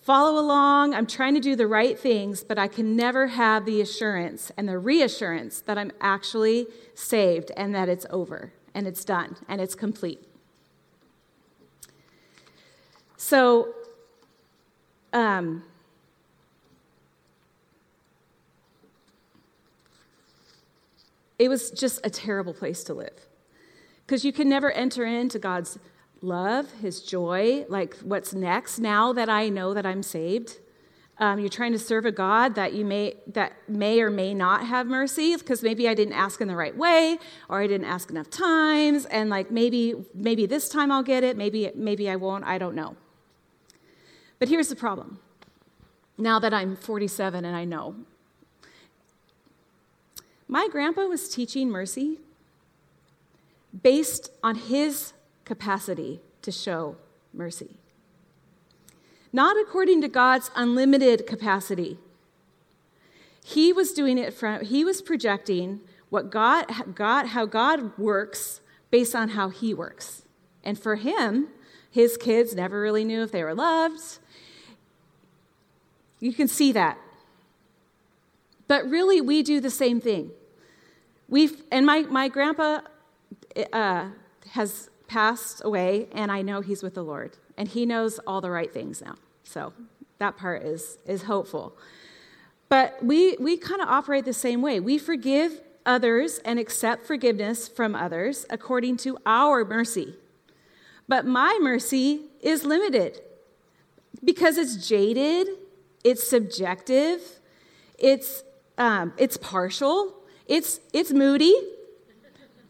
follow 0.00 0.38
along, 0.38 0.94
I'm 0.94 1.08
trying 1.08 1.34
to 1.34 1.40
do 1.40 1.56
the 1.56 1.66
right 1.66 1.98
things, 1.98 2.44
but 2.44 2.56
I 2.56 2.68
can 2.68 2.94
never 2.94 3.26
have 3.26 3.66
the 3.66 3.80
assurance 3.80 4.52
and 4.56 4.68
the 4.68 4.78
reassurance 4.78 5.60
that 5.62 5.76
I'm 5.76 5.90
actually 6.00 6.68
saved 6.94 7.50
and 7.56 7.74
that 7.74 7.88
it's 7.88 8.06
over 8.10 8.52
and 8.74 8.86
it's 8.86 9.04
done 9.04 9.36
and 9.48 9.60
it's 9.60 9.74
complete. 9.74 10.20
So, 13.16 13.74
um, 15.12 15.62
it 21.38 21.48
was 21.48 21.70
just 21.70 22.00
a 22.04 22.10
terrible 22.10 22.54
place 22.54 22.84
to 22.84 22.94
live 22.94 23.26
because 24.06 24.24
you 24.24 24.32
can 24.32 24.48
never 24.48 24.70
enter 24.72 25.04
into 25.04 25.38
God's 25.38 25.78
love, 26.20 26.70
his 26.80 27.00
joy, 27.00 27.64
like 27.68 27.96
what's 27.98 28.32
next 28.32 28.78
now 28.78 29.12
that 29.12 29.28
I 29.28 29.48
know 29.48 29.74
that 29.74 29.84
I'm 29.84 30.02
saved. 30.02 30.58
Um, 31.18 31.38
you're 31.38 31.50
trying 31.50 31.72
to 31.72 31.78
serve 31.78 32.06
a 32.06 32.12
God 32.12 32.54
that 32.54 32.72
you 32.72 32.84
may 32.84 33.14
that 33.28 33.52
may 33.68 34.00
or 34.00 34.10
may 34.10 34.34
not 34.34 34.66
have 34.66 34.86
mercy 34.86 35.36
because 35.36 35.62
maybe 35.62 35.88
I 35.88 35.94
didn't 35.94 36.14
ask 36.14 36.40
in 36.40 36.48
the 36.48 36.56
right 36.56 36.76
way 36.76 37.18
or 37.48 37.60
I 37.60 37.66
didn't 37.66 37.86
ask 37.86 38.10
enough 38.10 38.30
times 38.30 39.04
and 39.06 39.28
like 39.30 39.50
maybe 39.50 39.94
maybe 40.14 40.46
this 40.46 40.68
time 40.68 40.90
I'll 40.90 41.02
get 41.02 41.22
it 41.22 41.36
maybe 41.36 41.70
maybe 41.74 42.08
I 42.08 42.16
won't 42.16 42.44
I 42.44 42.58
don't 42.58 42.74
know. 42.74 42.96
But 44.38 44.48
here's 44.48 44.68
the 44.68 44.76
problem. 44.76 45.20
Now 46.18 46.38
that 46.38 46.52
I'm 46.52 46.76
47 46.76 47.44
and 47.44 47.56
I 47.56 47.64
know, 47.64 47.94
my 50.48 50.68
grandpa 50.70 51.06
was 51.06 51.28
teaching 51.28 51.70
mercy 51.70 52.18
based 53.82 54.30
on 54.42 54.56
his 54.56 55.12
capacity 55.44 56.20
to 56.42 56.50
show 56.50 56.96
mercy. 57.32 57.76
Not 59.32 59.56
according 59.60 60.02
to 60.02 60.08
God's 60.08 60.50
unlimited 60.54 61.26
capacity. 61.26 61.98
He 63.44 63.72
was 63.72 63.92
doing 63.92 64.18
it 64.18 64.34
from, 64.34 64.64
he 64.64 64.84
was 64.84 65.00
projecting 65.02 65.80
what 66.10 66.30
God, 66.30 66.94
God, 66.94 67.28
how 67.28 67.46
God 67.46 67.96
works 67.98 68.60
based 68.90 69.14
on 69.14 69.30
how 69.30 69.48
he 69.48 69.72
works. 69.72 70.22
And 70.62 70.78
for 70.78 70.96
him, 70.96 71.48
his 71.90 72.16
kids 72.16 72.54
never 72.54 72.80
really 72.80 73.04
knew 73.04 73.22
if 73.22 73.32
they 73.32 73.42
were 73.42 73.54
loved. 73.54 74.18
You 76.20 76.32
can 76.32 76.48
see 76.48 76.72
that. 76.72 76.98
But 78.68 78.88
really, 78.88 79.20
we 79.20 79.42
do 79.42 79.60
the 79.60 79.70
same 79.70 80.00
thing. 80.00 80.30
We've, 81.28 81.62
and 81.72 81.84
my, 81.84 82.02
my 82.02 82.28
grandpa 82.28 82.80
uh, 83.72 84.08
has 84.50 84.90
passed 85.08 85.62
away, 85.64 86.08
and 86.12 86.30
I 86.30 86.42
know 86.42 86.60
he's 86.60 86.82
with 86.82 86.94
the 86.94 87.02
Lord, 87.02 87.36
and 87.56 87.68
he 87.68 87.86
knows 87.86 88.18
all 88.26 88.40
the 88.40 88.50
right 88.50 88.72
things 88.72 89.02
now. 89.02 89.16
So 89.44 89.72
that 90.18 90.36
part 90.36 90.62
is, 90.62 90.98
is 91.06 91.24
hopeful. 91.24 91.76
But 92.68 93.02
we, 93.04 93.36
we 93.38 93.56
kind 93.56 93.82
of 93.82 93.88
operate 93.88 94.24
the 94.24 94.32
same 94.32 94.62
way. 94.62 94.80
We 94.80 94.96
forgive 94.98 95.60
others 95.84 96.38
and 96.44 96.58
accept 96.58 97.06
forgiveness 97.06 97.68
from 97.68 97.94
others 97.94 98.46
according 98.48 98.96
to 98.98 99.18
our 99.26 99.64
mercy. 99.64 100.14
But 101.08 101.26
my 101.26 101.58
mercy 101.60 102.22
is 102.40 102.64
limited 102.64 103.20
because 104.24 104.56
it's 104.56 104.88
jaded, 104.88 105.48
it's 106.04 106.26
subjective, 106.26 107.20
it's, 107.98 108.44
um, 108.78 109.12
it's 109.16 109.36
partial, 109.36 110.14
it's, 110.46 110.80
it's 110.92 111.12
moody, 111.12 111.54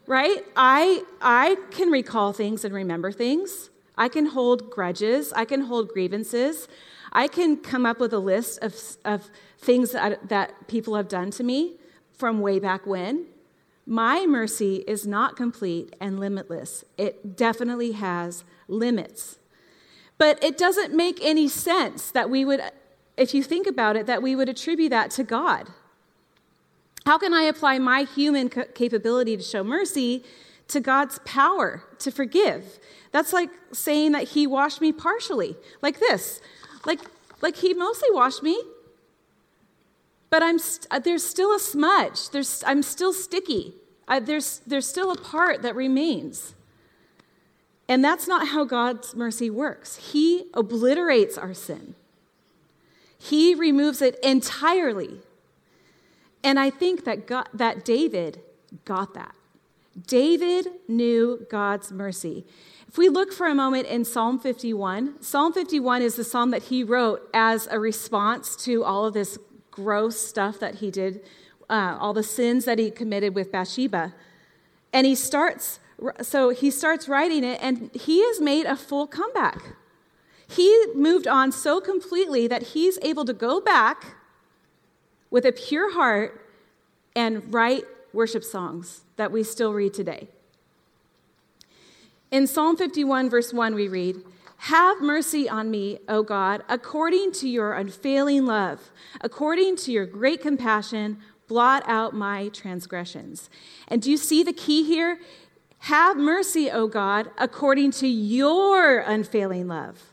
right? 0.06 0.44
I, 0.56 1.02
I 1.20 1.56
can 1.70 1.90
recall 1.90 2.32
things 2.32 2.64
and 2.64 2.74
remember 2.74 3.12
things. 3.12 3.70
I 4.02 4.08
can 4.08 4.26
hold 4.26 4.68
grudges. 4.68 5.32
I 5.32 5.44
can 5.44 5.60
hold 5.60 5.90
grievances. 5.90 6.66
I 7.12 7.28
can 7.28 7.56
come 7.56 7.86
up 7.86 8.00
with 8.00 8.12
a 8.12 8.18
list 8.18 8.58
of, 8.60 8.74
of 9.04 9.30
things 9.58 9.92
that, 9.92 10.28
that 10.28 10.66
people 10.66 10.96
have 10.96 11.06
done 11.06 11.30
to 11.30 11.44
me 11.44 11.76
from 12.12 12.40
way 12.40 12.58
back 12.58 12.84
when. 12.84 13.26
My 13.86 14.26
mercy 14.26 14.82
is 14.88 15.06
not 15.06 15.36
complete 15.36 15.94
and 16.00 16.18
limitless. 16.18 16.84
It 16.98 17.36
definitely 17.36 17.92
has 17.92 18.42
limits. 18.66 19.38
But 20.18 20.42
it 20.42 20.58
doesn't 20.58 20.92
make 20.92 21.20
any 21.22 21.46
sense 21.46 22.10
that 22.10 22.28
we 22.28 22.44
would, 22.44 22.60
if 23.16 23.32
you 23.34 23.44
think 23.44 23.68
about 23.68 23.94
it, 23.94 24.06
that 24.06 24.20
we 24.20 24.34
would 24.34 24.48
attribute 24.48 24.90
that 24.90 25.12
to 25.12 25.22
God. 25.22 25.68
How 27.06 27.18
can 27.18 27.32
I 27.32 27.42
apply 27.42 27.78
my 27.78 28.02
human 28.02 28.48
capability 28.48 29.36
to 29.36 29.44
show 29.44 29.62
mercy 29.62 30.24
to 30.68 30.80
God's 30.80 31.18
power 31.24 31.84
to 31.98 32.10
forgive? 32.10 32.78
That's 33.10 33.32
like 33.32 33.50
saying 33.72 34.12
that 34.12 34.28
He 34.28 34.46
washed 34.46 34.80
me 34.80 34.92
partially, 34.92 35.56
like 35.80 35.98
this. 36.00 36.40
Like, 36.84 37.00
like 37.40 37.56
He 37.56 37.74
mostly 37.74 38.08
washed 38.10 38.42
me, 38.42 38.60
but 40.30 40.42
I'm 40.42 40.58
st- 40.58 40.86
uh, 40.90 40.98
there's 40.98 41.24
still 41.24 41.54
a 41.54 41.58
smudge. 41.58 42.30
There's, 42.30 42.64
I'm 42.66 42.82
still 42.82 43.12
sticky. 43.12 43.74
I, 44.08 44.20
there's, 44.20 44.60
there's 44.66 44.86
still 44.86 45.10
a 45.10 45.16
part 45.16 45.62
that 45.62 45.76
remains. 45.76 46.54
And 47.88 48.02
that's 48.02 48.26
not 48.26 48.48
how 48.48 48.64
God's 48.64 49.14
mercy 49.14 49.50
works. 49.50 49.96
He 49.96 50.44
obliterates 50.54 51.36
our 51.36 51.54
sin, 51.54 51.94
He 53.18 53.54
removes 53.54 54.00
it 54.00 54.18
entirely 54.22 55.20
and 56.44 56.58
I 56.58 56.70
think 56.70 57.04
that, 57.04 57.26
God, 57.26 57.48
that 57.54 57.84
David 57.84 58.40
got 58.84 59.14
that. 59.14 59.34
David 60.06 60.68
knew 60.88 61.46
God's 61.50 61.92
mercy. 61.92 62.46
If 62.88 62.98
we 62.98 63.08
look 63.08 63.32
for 63.32 63.46
a 63.46 63.54
moment 63.54 63.86
in 63.86 64.04
Psalm 64.04 64.38
51, 64.38 65.22
Psalm 65.22 65.52
51 65.52 66.02
is 66.02 66.16
the 66.16 66.24
psalm 66.24 66.50
that 66.50 66.64
he 66.64 66.84
wrote 66.84 67.28
as 67.32 67.66
a 67.70 67.78
response 67.78 68.56
to 68.64 68.84
all 68.84 69.06
of 69.06 69.14
this 69.14 69.38
gross 69.70 70.20
stuff 70.20 70.60
that 70.60 70.76
he 70.76 70.90
did, 70.90 71.22
uh, 71.70 71.96
all 71.98 72.12
the 72.12 72.22
sins 72.22 72.64
that 72.66 72.78
he 72.78 72.90
committed 72.90 73.34
with 73.34 73.50
Bathsheba. 73.50 74.14
And 74.92 75.06
he 75.06 75.14
starts, 75.14 75.80
so 76.20 76.50
he 76.50 76.70
starts 76.70 77.08
writing 77.08 77.44
it, 77.44 77.58
and 77.62 77.90
he 77.94 78.22
has 78.26 78.40
made 78.40 78.66
a 78.66 78.76
full 78.76 79.06
comeback. 79.06 79.76
He 80.46 80.86
moved 80.94 81.26
on 81.26 81.50
so 81.50 81.80
completely 81.80 82.46
that 82.46 82.62
he's 82.62 82.98
able 83.00 83.24
to 83.24 83.32
go 83.32 83.60
back 83.60 84.16
with 85.30 85.46
a 85.46 85.52
pure 85.52 85.94
heart 85.94 86.46
and 87.16 87.52
write 87.54 87.84
worship 88.12 88.44
songs 88.44 89.02
that 89.16 89.32
we 89.32 89.42
still 89.42 89.72
read 89.72 89.94
today. 89.94 90.28
In 92.30 92.46
Psalm 92.46 92.76
51, 92.76 93.28
verse 93.28 93.52
1, 93.52 93.74
we 93.74 93.88
read, 93.88 94.16
Have 94.56 95.02
mercy 95.02 95.48
on 95.48 95.70
me, 95.70 95.98
O 96.08 96.22
God, 96.22 96.62
according 96.68 97.32
to 97.32 97.48
your 97.48 97.74
unfailing 97.74 98.46
love, 98.46 98.90
according 99.20 99.76
to 99.76 99.92
your 99.92 100.06
great 100.06 100.40
compassion, 100.40 101.18
blot 101.46 101.82
out 101.86 102.14
my 102.14 102.48
transgressions. 102.48 103.50
And 103.88 104.00
do 104.00 104.10
you 104.10 104.16
see 104.16 104.42
the 104.42 104.54
key 104.54 104.82
here? 104.82 105.18
Have 105.80 106.16
mercy, 106.16 106.70
O 106.70 106.86
God, 106.86 107.30
according 107.36 107.90
to 107.92 108.06
your 108.06 109.00
unfailing 109.00 109.68
love. 109.68 110.12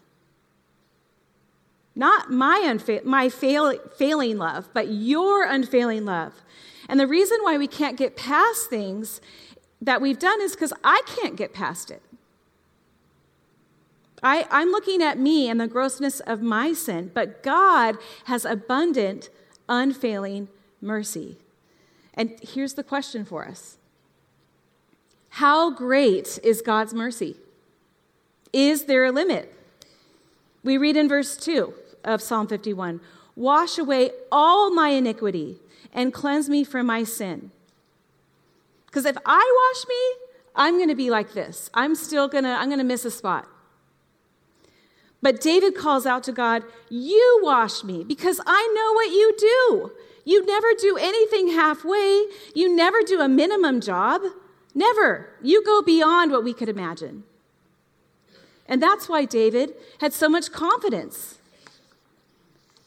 Not 1.96 2.32
my, 2.32 2.64
unfa- 2.66 3.04
my 3.04 3.30
fail- 3.30 3.78
failing 3.98 4.38
love, 4.38 4.70
but 4.74 4.90
your 4.90 5.44
unfailing 5.44 6.06
love. 6.06 6.34
And 6.90 7.00
the 7.00 7.08
reason 7.08 7.38
why 7.44 7.58
we 7.58 7.68
can't 7.68 7.96
get 7.96 8.18
past 8.18 8.70
things 8.70 9.22
that 9.80 10.02
we've 10.02 10.20
done 10.20 10.42
is 10.42 10.54
because 10.54 10.74
I 10.84 11.04
can't 11.06 11.36
get 11.36 11.54
past 11.54 11.92
it. 11.92 12.02
I, 14.22 14.48
I'm 14.50 14.72
looking 14.72 15.02
at 15.02 15.18
me 15.18 15.48
and 15.48 15.62
the 15.62 15.68
grossness 15.68 16.20
of 16.22 16.42
my 16.42 16.74
sin, 16.74 17.12
but 17.14 17.44
God 17.44 17.98
has 18.26 18.44
abundant, 18.44 19.30
unfailing 19.70 20.50
mercy. 20.82 21.38
And 22.16 22.38
here's 22.42 22.74
the 22.74 22.84
question 22.84 23.24
for 23.24 23.48
us 23.48 23.78
How 25.30 25.70
great 25.70 26.40
is 26.44 26.62
God's 26.62 26.94
mercy? 26.94 27.38
Is 28.52 28.86
there 28.86 29.06
a 29.06 29.12
limit? 29.12 29.54
We 30.64 30.78
read 30.78 30.98
in 30.98 31.08
verse 31.08 31.38
2 31.38 31.72
of 32.04 32.22
Psalm 32.22 32.48
51 32.48 33.00
Wash 33.40 33.78
away 33.78 34.12
all 34.34 34.70
my 34.70 34.90
iniquity 34.90 35.62
and 35.94 36.14
cleanse 36.14 36.50
me 36.50 36.66
from 36.66 36.88
my 36.88 37.06
sin. 37.06 37.52
Because 38.86 39.06
if 39.06 39.16
I 39.26 39.72
wash 39.74 39.88
me, 39.88 40.28
I'm 40.58 40.76
going 40.76 40.90
to 40.90 40.96
be 40.96 41.10
like 41.10 41.32
this. 41.34 41.70
I'm 41.74 41.96
still 41.96 42.28
going 42.28 42.44
to, 42.44 42.50
I'm 42.50 42.68
going 42.68 42.80
to 42.80 42.84
miss 42.84 43.06
a 43.06 43.12
spot. 43.12 43.48
But 45.22 45.40
David 45.40 45.74
calls 45.74 46.06
out 46.06 46.22
to 46.26 46.34
God, 46.34 46.64
You 46.90 47.40
wash 47.42 47.82
me 47.82 48.04
because 48.04 48.42
I 48.46 48.74
know 48.76 48.94
what 48.94 49.10
you 49.10 49.34
do. 49.38 49.92
You 50.26 50.46
never 50.46 50.68
do 50.78 50.98
anything 50.98 51.48
halfway, 51.54 52.26
you 52.54 52.76
never 52.76 53.02
do 53.04 53.22
a 53.22 53.30
minimum 53.30 53.80
job. 53.80 54.22
Never. 54.76 55.30
You 55.42 55.64
go 55.64 55.82
beyond 55.82 56.32
what 56.32 56.44
we 56.44 56.54
could 56.54 56.68
imagine. 56.68 57.24
And 58.68 58.84
that's 58.84 59.08
why 59.08 59.24
David 59.24 59.76
had 60.02 60.12
so 60.12 60.28
much 60.28 60.52
confidence 60.52 61.39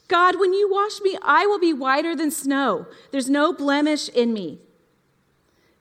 God, 0.07 0.39
when 0.39 0.53
you 0.53 0.69
wash 0.69 1.01
me, 1.01 1.17
I 1.21 1.45
will 1.45 1.59
be 1.59 1.73
whiter 1.73 2.15
than 2.15 2.29
snow. 2.29 2.87
There's 3.11 3.29
no 3.29 3.53
blemish 3.53 4.09
in 4.09 4.33
me. 4.33 4.59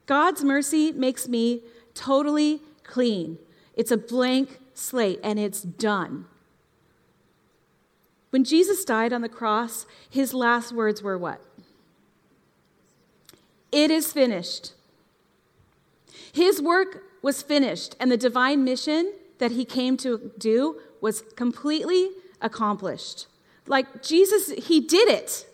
God's 0.06 0.44
mercy 0.44 0.92
makes 0.92 1.28
me 1.28 1.62
totally 1.94 2.61
clean. 2.85 3.38
It's 3.74 3.90
a 3.90 3.96
blank 3.96 4.61
slate 4.74 5.20
and 5.22 5.38
it's 5.38 5.62
done. 5.62 6.26
When 8.30 8.44
Jesus 8.44 8.85
died 8.85 9.12
on 9.12 9.20
the 9.20 9.28
cross, 9.28 9.87
his 10.08 10.32
last 10.32 10.72
words 10.72 11.02
were 11.02 11.18
what? 11.18 11.42
It 13.70 13.90
is 13.90 14.12
finished. 14.12 14.72
His 16.32 16.61
work 16.61 17.04
was 17.22 17.42
finished, 17.42 17.94
and 18.00 18.11
the 18.11 18.16
divine 18.16 18.64
mission 18.64 19.12
that 19.38 19.52
he 19.52 19.64
came 19.64 19.96
to 19.98 20.32
do 20.38 20.80
was 21.00 21.22
completely 21.37 22.11
accomplished. 22.40 23.26
Like 23.66 24.03
Jesus, 24.03 24.51
he 24.51 24.81
did 24.81 25.09
it. 25.09 25.46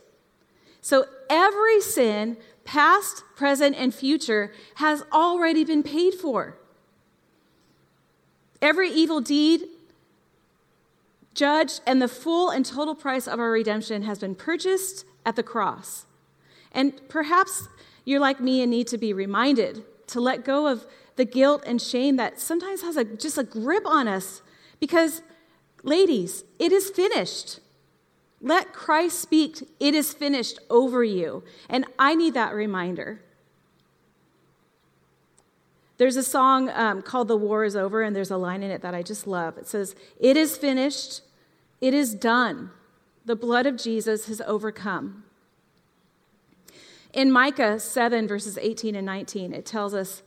So 0.81 1.07
every 1.29 1.81
sin, 1.81 2.37
past, 2.65 3.23
present, 3.37 3.77
and 3.77 3.95
future, 3.95 4.53
has 4.77 5.03
already 5.13 5.65
been 5.65 5.83
paid 5.83 6.15
for. 6.15 6.57
Every 8.61 8.91
evil 8.91 9.21
deed 9.21 9.63
judged, 11.39 11.81
and 11.87 12.03
the 12.03 12.09
full 12.09 12.51
and 12.51 12.67
total 12.67 12.97
price 12.97 13.29
of 13.29 13.39
our 13.39 13.51
redemption 13.51 14.03
has 14.03 14.19
been 14.19 14.35
purchased 14.35 15.05
at 15.25 15.37
the 15.37 15.43
cross. 15.43 16.05
And 16.73 17.01
perhaps 17.09 17.69
you're 18.05 18.21
like 18.21 18.41
me 18.41 18.61
and 18.61 18.71
need 18.71 18.89
to 18.89 18.99
be 18.99 19.13
reminded 19.13 19.85
to 20.09 20.21
let 20.21 20.45
go 20.45 20.67
of 20.67 20.85
the 21.15 21.25
guilt 21.25 21.63
and 21.65 21.81
shame 21.81 22.17
that 22.17 22.41
sometimes 22.41 22.83
has 22.83 22.97
a, 22.97 23.05
just 23.05 23.39
a 23.39 23.45
grip 23.45 23.87
on 23.87 24.09
us. 24.09 24.43
Because, 24.81 25.23
ladies, 25.83 26.45
it 26.59 26.73
is 26.73 26.91
finished. 26.91 27.61
Let 28.41 28.73
Christ 28.73 29.21
speak, 29.21 29.69
it 29.81 29.95
is 29.95 30.13
finished 30.13 30.59
over 30.71 31.03
you. 31.03 31.43
And 31.69 31.85
I 31.99 32.15
need 32.15 32.35
that 32.35 32.55
reminder. 32.55 33.21
There's 35.97 36.17
a 36.17 36.23
song 36.23 36.71
um, 36.71 37.03
called 37.03 37.27
The 37.27 37.37
War 37.37 37.65
is 37.65 37.75
Over, 37.75 38.03
and 38.03 38.15
there's 38.15 38.31
a 38.31 38.37
line 38.37 38.63
in 38.63 38.71
it 38.71 38.83
that 38.83 38.95
I 38.95 39.03
just 39.03 39.27
love. 39.27 39.59
It 39.59 39.67
says, 39.67 39.97
It 40.21 40.37
is 40.37 40.57
finished, 40.57 41.23
it 41.81 41.93
is 41.93 42.15
done. 42.15 42.71
The 43.25 43.37
blood 43.37 43.67
of 43.67 43.77
Jesus 43.77 44.27
has 44.27 44.41
overcome. 44.43 45.25
In 47.13 47.33
Micah 47.33 47.81
7, 47.81 48.29
verses 48.29 48.57
18 48.57 48.95
and 48.95 49.05
19, 49.05 49.53
it 49.53 49.67
tells 49.67 49.93
us, 49.93 50.23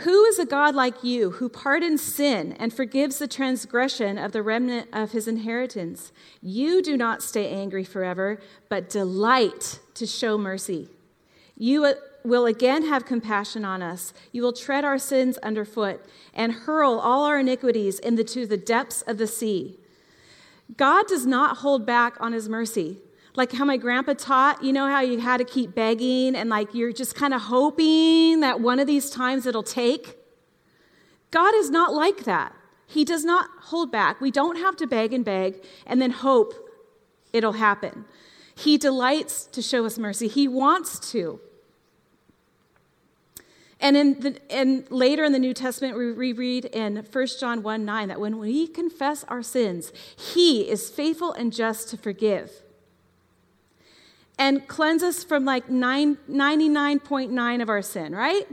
who 0.00 0.24
is 0.24 0.38
a 0.38 0.44
God 0.44 0.74
like 0.74 1.02
you 1.02 1.32
who 1.32 1.48
pardons 1.48 2.02
sin 2.02 2.52
and 2.58 2.72
forgives 2.72 3.18
the 3.18 3.26
transgression 3.26 4.18
of 4.18 4.32
the 4.32 4.42
remnant 4.42 4.88
of 4.92 5.12
his 5.12 5.26
inheritance? 5.26 6.12
You 6.42 6.82
do 6.82 6.96
not 6.96 7.22
stay 7.22 7.50
angry 7.50 7.84
forever, 7.84 8.38
but 8.68 8.90
delight 8.90 9.80
to 9.94 10.06
show 10.06 10.36
mercy. 10.36 10.90
You 11.56 11.94
will 12.24 12.44
again 12.44 12.84
have 12.86 13.06
compassion 13.06 13.64
on 13.64 13.82
us. 13.82 14.12
You 14.32 14.42
will 14.42 14.52
tread 14.52 14.84
our 14.84 14.98
sins 14.98 15.38
underfoot 15.38 16.04
and 16.34 16.52
hurl 16.52 16.98
all 16.98 17.24
our 17.24 17.38
iniquities 17.38 17.98
into 17.98 18.46
the 18.46 18.58
depths 18.58 19.00
of 19.02 19.16
the 19.16 19.26
sea. 19.26 19.78
God 20.76 21.06
does 21.06 21.24
not 21.24 21.58
hold 21.58 21.86
back 21.86 22.20
on 22.20 22.32
his 22.32 22.48
mercy 22.48 22.98
like 23.36 23.52
how 23.52 23.64
my 23.64 23.76
grandpa 23.76 24.14
taught, 24.14 24.64
you 24.64 24.72
know 24.72 24.88
how 24.88 25.00
you 25.00 25.20
had 25.20 25.36
to 25.38 25.44
keep 25.44 25.74
begging 25.74 26.34
and 26.34 26.48
like 26.48 26.74
you're 26.74 26.92
just 26.92 27.14
kind 27.14 27.34
of 27.34 27.42
hoping 27.42 28.40
that 28.40 28.60
one 28.60 28.80
of 28.80 28.86
these 28.86 29.10
times 29.10 29.46
it'll 29.46 29.62
take? 29.62 30.16
God 31.30 31.54
is 31.54 31.70
not 31.70 31.92
like 31.92 32.24
that. 32.24 32.54
He 32.86 33.04
does 33.04 33.24
not 33.24 33.50
hold 33.64 33.92
back. 33.92 34.20
We 34.20 34.30
don't 34.30 34.56
have 34.56 34.76
to 34.76 34.86
beg 34.86 35.12
and 35.12 35.24
beg 35.24 35.62
and 35.86 36.00
then 36.00 36.10
hope 36.10 36.54
it'll 37.32 37.52
happen. 37.52 38.06
He 38.54 38.78
delights 38.78 39.44
to 39.46 39.60
show 39.60 39.84
us 39.84 39.98
mercy. 39.98 40.28
He 40.28 40.48
wants 40.48 40.98
to. 41.10 41.40
And 43.78 43.96
in 43.96 44.20
the, 44.20 44.40
and 44.50 44.90
later 44.90 45.24
in 45.24 45.32
the 45.32 45.38
New 45.38 45.52
Testament, 45.52 45.98
we 45.98 46.32
read 46.32 46.64
in 46.64 46.96
1 46.96 47.26
John 47.38 47.62
1 47.62 47.84
9 47.84 48.08
that 48.08 48.18
when 48.18 48.38
we 48.38 48.66
confess 48.66 49.24
our 49.24 49.42
sins, 49.42 49.92
he 50.16 50.62
is 50.70 50.88
faithful 50.88 51.32
and 51.32 51.52
just 51.52 51.90
to 51.90 51.98
forgive 51.98 52.62
and 54.38 54.68
cleanse 54.68 55.02
us 55.02 55.24
from 55.24 55.44
like 55.44 55.68
99.9 55.68 57.62
of 57.62 57.68
our 57.68 57.82
sin, 57.82 58.14
right? 58.14 58.46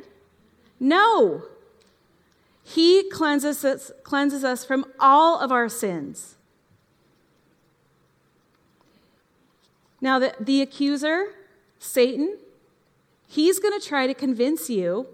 No. 0.80 1.44
He 2.64 3.10
cleanses 3.10 3.66
us, 3.66 3.92
cleanses 4.04 4.44
us 4.44 4.64
from 4.64 4.86
all 5.00 5.40
of 5.40 5.52
our 5.52 5.68
sins. 5.68 6.36
Now, 10.00 10.20
the, 10.20 10.34
the 10.40 10.62
accuser, 10.62 11.28
Satan, 11.80 12.38
he's 13.28 13.60
going 13.60 13.80
to 13.80 13.86
try 13.86 14.08
to 14.08 14.14
convince 14.14 14.70
you 14.70 15.08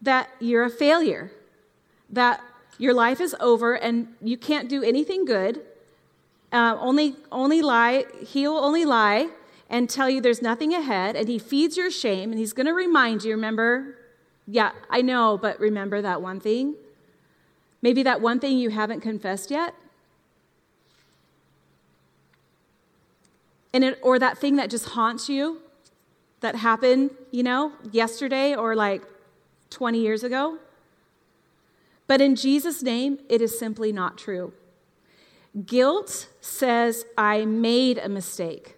that 0.00 0.28
you're 0.40 0.64
a 0.64 0.70
failure, 0.70 1.32
that 2.10 2.40
your 2.78 2.94
life 2.94 3.20
is 3.20 3.34
over 3.40 3.74
and 3.74 4.08
you 4.22 4.36
can't 4.36 4.68
do 4.68 4.82
anything 4.82 5.24
good. 5.24 5.62
Uh, 6.52 6.76
only, 6.80 7.16
only 7.30 7.60
lie. 7.62 8.04
He'll 8.26 8.56
only 8.56 8.84
lie 8.84 9.28
and 9.68 9.88
tell 9.88 10.08
you 10.08 10.20
there's 10.20 10.42
nothing 10.42 10.72
ahead, 10.72 11.16
and 11.16 11.28
he 11.28 11.38
feeds 11.38 11.76
your 11.76 11.90
shame, 11.90 12.30
and 12.30 12.38
he's 12.38 12.52
going 12.52 12.66
to 12.66 12.72
remind 12.72 13.24
you, 13.24 13.32
remember? 13.32 13.96
Yeah, 14.46 14.72
I 14.88 15.02
know, 15.02 15.36
but 15.36 15.60
remember 15.60 16.00
that 16.00 16.22
one 16.22 16.40
thing? 16.40 16.74
Maybe 17.82 18.02
that 18.02 18.20
one 18.20 18.40
thing 18.40 18.58
you 18.58 18.70
haven't 18.70 19.00
confessed 19.00 19.50
yet? 19.50 19.74
And 23.72 23.84
it, 23.84 23.98
or 24.02 24.18
that 24.18 24.38
thing 24.38 24.56
that 24.56 24.70
just 24.70 24.86
haunts 24.86 25.28
you 25.28 25.60
that 26.40 26.56
happened, 26.56 27.10
you 27.30 27.42
know, 27.42 27.72
yesterday 27.92 28.54
or 28.54 28.74
like 28.74 29.02
20 29.70 30.00
years 30.00 30.24
ago. 30.24 30.58
But 32.06 32.22
in 32.22 32.36
Jesus' 32.36 32.82
name, 32.82 33.18
it 33.28 33.42
is 33.42 33.58
simply 33.58 33.92
not 33.92 34.16
true. 34.16 34.54
Guilt 35.66 36.28
says, 36.40 37.04
I 37.18 37.44
made 37.44 37.98
a 37.98 38.08
mistake. 38.08 38.77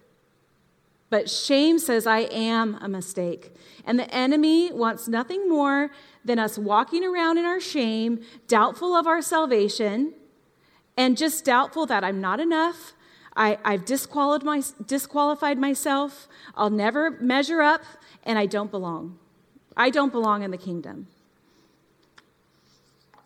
But 1.11 1.29
shame 1.29 1.77
says, 1.77 2.07
I 2.07 2.19
am 2.19 2.79
a 2.81 2.87
mistake. 2.87 3.53
And 3.85 3.99
the 3.99 4.11
enemy 4.15 4.71
wants 4.71 5.09
nothing 5.09 5.49
more 5.49 5.91
than 6.23 6.39
us 6.39 6.57
walking 6.57 7.03
around 7.03 7.37
in 7.37 7.43
our 7.43 7.59
shame, 7.59 8.21
doubtful 8.47 8.95
of 8.95 9.05
our 9.05 9.21
salvation, 9.21 10.13
and 10.95 11.17
just 11.17 11.43
doubtful 11.43 11.85
that 11.87 12.05
I'm 12.05 12.21
not 12.21 12.39
enough. 12.39 12.93
I, 13.35 13.57
have 13.65 13.83
disqualified, 13.83 14.45
my, 14.45 14.63
disqualified 14.87 15.57
myself. 15.59 16.29
I'll 16.55 16.69
never 16.69 17.11
measure 17.11 17.61
up, 17.61 17.83
and 18.23 18.39
I 18.39 18.45
don't 18.45 18.71
belong. 18.71 19.19
I 19.75 19.89
don't 19.89 20.13
belong 20.13 20.43
in 20.43 20.51
the 20.51 20.57
kingdom. 20.57 21.07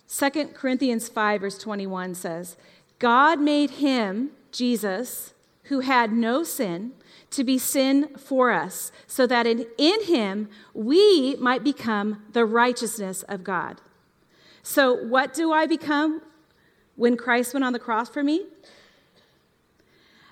2 0.10 0.30
Corinthians 0.56 1.08
5, 1.08 1.42
verse 1.42 1.58
21 1.60 2.16
says, 2.16 2.58
God 2.98 3.40
made 3.40 3.72
him, 3.72 4.32
Jesus, 4.52 5.35
who 5.66 5.82
had 5.82 6.12
no 6.12 6.44
sin, 6.44 6.92
to 7.32 7.44
be 7.44 7.58
sin 7.58 8.10
for 8.18 8.52
us, 8.52 8.92
so 9.08 9.28
that 9.28 9.46
in, 9.48 9.66
in 9.78 10.04
him 10.04 10.50
we 10.74 11.36
might 11.36 11.64
become 11.64 12.24
the 12.32 12.46
righteousness 12.46 13.24
of 13.24 13.44
God. 13.44 13.82
So, 14.64 14.94
what 14.94 15.34
do 15.34 15.52
I 15.52 15.68
become 15.68 16.22
when 16.96 17.18
Christ 17.18 17.54
went 17.54 17.64
on 17.64 17.74
the 17.74 17.80
cross 17.80 18.10
for 18.10 18.24
me? 18.24 18.46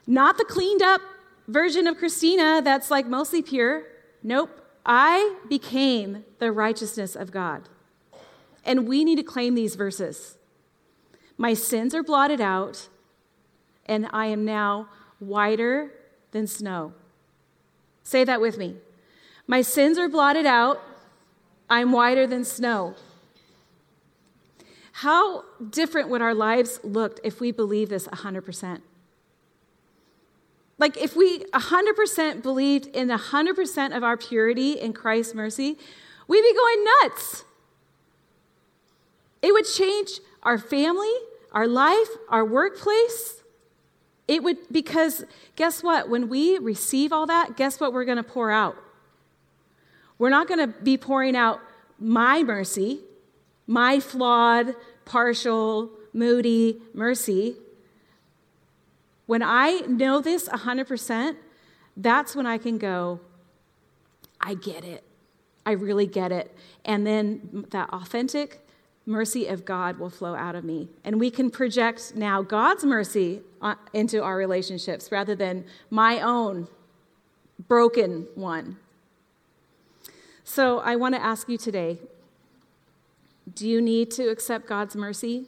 Not 0.08 0.38
the 0.38 0.46
cleaned 0.46 0.82
up 0.82 1.02
version 1.48 1.88
of 1.88 1.98
Christina 1.98 2.62
that's 2.64 2.90
like 2.90 3.08
mostly 3.08 3.42
pure. 3.42 3.84
Nope. 4.22 4.50
I 4.86 5.36
became 5.48 6.26
the 6.40 6.52
righteousness 6.52 7.16
of 7.16 7.32
God. 7.32 7.70
And 8.66 8.88
we 8.88 9.04
need 9.04 9.16
to 9.18 9.24
claim 9.24 9.56
these 9.56 9.76
verses. 9.76 10.38
My 11.38 11.54
sins 11.54 11.94
are 11.94 12.04
blotted 12.04 12.40
out, 12.40 12.90
and 13.86 14.08
I 14.12 14.28
am 14.28 14.46
now 14.46 14.88
whiter 15.28 15.92
than 16.32 16.48
snow. 16.48 16.94
Say 18.04 18.24
that 18.24 18.42
with 18.42 18.58
me. 18.58 18.76
My 19.48 19.62
sins 19.62 19.98
are 19.98 20.10
blotted 20.10 20.46
out. 20.46 20.82
I'm 21.70 21.92
whiter 21.92 22.28
than 22.28 22.44
snow. 22.44 22.96
How 24.94 25.44
different 25.70 26.10
would 26.10 26.22
our 26.22 26.34
lives 26.34 26.80
look 26.84 27.20
if 27.24 27.40
we 27.40 27.52
believe 27.52 27.90
this 27.90 28.08
100%? 28.08 28.82
Like 30.78 30.98
if 30.98 31.16
we 31.16 31.40
100% 31.40 32.42
believed 32.42 32.88
in 32.88 33.10
100% 33.10 33.96
of 33.96 34.04
our 34.04 34.18
purity 34.18 34.74
in 34.74 34.94
Christ's 34.94 35.34
mercy, 35.34 35.78
we'd 36.28 36.42
be 36.42 36.54
going 36.54 36.86
nuts. 37.02 37.44
It 39.42 39.52
would 39.54 39.66
change 39.66 40.20
our 40.42 40.58
family, 40.58 41.14
our 41.52 41.68
life, 41.68 42.10
our 42.30 42.46
workplace. 42.46 43.43
It 44.28 44.44
would, 44.44 44.58
because 44.72 45.26
guess 45.56 45.84
what? 45.84 46.10
When 46.10 46.30
we 46.30 46.58
receive 46.58 47.12
all 47.12 47.26
that, 47.28 47.58
guess 47.58 47.80
what 47.80 47.94
we're 47.94 48.06
going 48.06 48.18
to 48.18 48.24
pour 48.24 48.52
out? 48.52 48.78
We're 50.18 50.30
not 50.30 50.48
going 50.48 50.60
to 50.60 50.68
be 50.68 50.98
pouring 50.98 51.36
out 51.36 51.60
my 52.00 52.44
mercy, 52.44 53.02
my 53.68 54.00
flawed, 54.00 54.76
partial, 55.06 55.92
moody 56.14 56.82
mercy. 56.94 57.56
When 59.26 59.42
I 59.42 59.80
know 59.88 60.22
this 60.22 60.48
100%, 60.48 61.36
that's 61.98 62.36
when 62.36 62.46
I 62.46 62.58
can 62.58 62.78
go, 62.78 63.20
I 64.40 64.54
get 64.54 64.84
it. 64.84 65.04
I 65.66 65.72
really 65.72 66.08
get 66.08 66.32
it. 66.32 66.56
And 66.86 67.08
then 67.08 67.66
that 67.72 67.90
authentic 67.92 68.63
mercy 69.06 69.48
of 69.48 69.66
God 69.66 70.00
will 70.00 70.10
flow 70.10 70.36
out 70.36 70.56
of 70.56 70.64
me. 70.64 70.90
And 71.04 71.20
we 71.20 71.30
can 71.30 71.50
project 71.50 72.14
now 72.16 72.42
God's 72.42 72.84
mercy 72.84 73.42
uh, 73.62 73.76
into 73.94 74.24
our 74.24 74.38
relationships 74.38 75.12
rather 75.12 75.36
than 75.36 75.66
my 75.90 76.22
own 76.22 76.68
broken 77.68 78.28
one. 78.36 78.78
So 80.44 80.80
I 80.80 80.96
want 80.96 81.16
to 81.16 81.24
ask 81.24 81.50
you 81.50 81.58
today 81.58 82.00
do 83.54 83.68
you 83.68 83.82
need 83.82 84.10
to 84.12 84.30
accept 84.30 84.68
God's 84.68 84.96
mercy? 84.96 85.46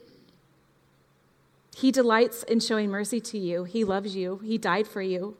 He 1.74 1.90
delights 1.90 2.42
in 2.42 2.60
showing 2.60 2.90
mercy 2.90 3.20
to 3.20 3.38
you. 3.38 3.64
He 3.64 3.84
loves 3.84 4.14
you. 4.14 4.38
He 4.44 4.58
died 4.58 4.86
for 4.86 5.00
you. 5.00 5.36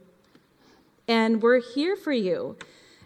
And 1.07 1.43
we're 1.43 1.61
here 1.61 1.97
for 1.97 2.13
you. 2.13 2.57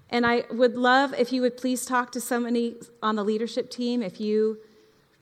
And 0.09 0.27
I 0.27 0.45
would 0.51 0.77
love 0.77 1.15
if 1.15 1.33
you 1.33 1.41
would 1.43 1.57
please 1.57 1.85
talk 1.85 2.13
to 2.13 2.21
somebody 2.21 2.77
on 3.03 3.17
the 3.17 3.25
leadership 3.25 3.71
team 3.71 4.03
if 4.03 4.21
you 4.21 4.59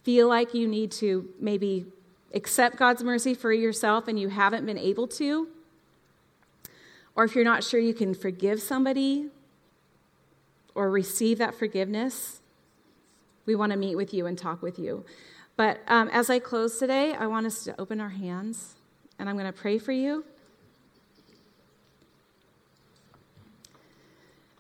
feel 0.08 0.26
like 0.26 0.54
you 0.54 0.66
need 0.66 0.90
to 0.90 1.28
maybe 1.38 1.84
accept 2.32 2.78
God's 2.78 3.04
mercy 3.04 3.34
for 3.34 3.52
yourself 3.52 4.08
and 4.08 4.18
you 4.18 4.30
haven't 4.30 4.64
been 4.64 4.78
able 4.78 5.06
to. 5.06 5.48
Or 7.14 7.24
if 7.24 7.34
you're 7.34 7.44
not 7.44 7.62
sure 7.62 7.78
you 7.78 7.92
can 7.92 8.14
forgive 8.14 8.62
somebody 8.62 9.28
or 10.74 10.90
receive 10.90 11.36
that 11.36 11.54
forgiveness, 11.54 12.40
we 13.44 13.54
want 13.54 13.72
to 13.72 13.76
meet 13.76 13.96
with 13.96 14.14
you 14.14 14.24
and 14.24 14.38
talk 14.38 14.62
with 14.62 14.78
you. 14.78 15.04
But 15.58 15.80
um, 15.88 16.08
as 16.10 16.30
I 16.30 16.38
close 16.38 16.78
today, 16.78 17.12
I 17.12 17.26
want 17.26 17.44
us 17.44 17.62
to 17.64 17.78
open 17.78 18.00
our 18.00 18.08
hands 18.08 18.76
and 19.18 19.28
I'm 19.28 19.36
going 19.36 19.44
to 19.44 19.52
pray 19.52 19.78
for 19.78 19.92
you. 19.92 20.24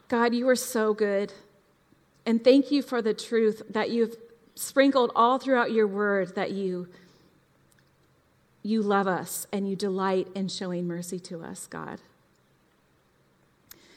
God, 0.08 0.34
you 0.34 0.46
are 0.46 0.56
so 0.56 0.92
good. 0.92 1.32
And 2.26 2.44
thank 2.44 2.70
you 2.70 2.82
for 2.82 3.00
the 3.00 3.14
truth 3.14 3.62
that 3.70 3.88
you've 3.88 4.14
sprinkled 4.58 5.12
all 5.14 5.38
throughout 5.38 5.70
your 5.70 5.86
word 5.86 6.34
that 6.34 6.50
you 6.50 6.88
you 8.64 8.82
love 8.82 9.06
us 9.06 9.46
and 9.52 9.70
you 9.70 9.76
delight 9.76 10.26
in 10.34 10.48
showing 10.48 10.86
mercy 10.86 11.18
to 11.18 11.42
us, 11.42 11.66
God. 11.68 12.00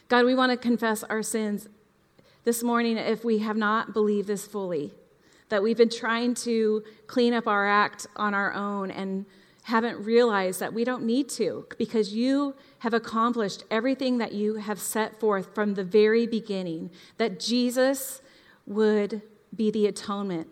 God, 0.07 0.23
we 0.23 0.35
want 0.35 0.51
to 0.51 0.57
confess 0.57 1.03
our 1.03 1.23
sins 1.23 1.67
this 2.43 2.61
morning 2.61 2.95
if 2.95 3.25
we 3.25 3.39
have 3.39 3.57
not 3.57 3.91
believed 3.91 4.27
this 4.27 4.45
fully, 4.45 4.93
that 5.49 5.63
we've 5.63 5.77
been 5.77 5.89
trying 5.89 6.35
to 6.35 6.83
clean 7.07 7.33
up 7.33 7.47
our 7.47 7.67
act 7.67 8.05
on 8.15 8.33
our 8.33 8.53
own 8.53 8.91
and 8.91 9.25
haven't 9.63 10.05
realized 10.05 10.59
that 10.59 10.73
we 10.73 10.83
don't 10.83 11.03
need 11.03 11.27
to 11.29 11.65
because 11.77 12.13
you 12.13 12.55
have 12.79 12.93
accomplished 12.93 13.63
everything 13.71 14.19
that 14.19 14.31
you 14.31 14.55
have 14.55 14.79
set 14.79 15.19
forth 15.19 15.53
from 15.55 15.73
the 15.73 15.83
very 15.83 16.27
beginning, 16.27 16.91
that 17.17 17.39
Jesus 17.39 18.21
would 18.67 19.21
be 19.55 19.71
the 19.71 19.87
atonement, 19.87 20.47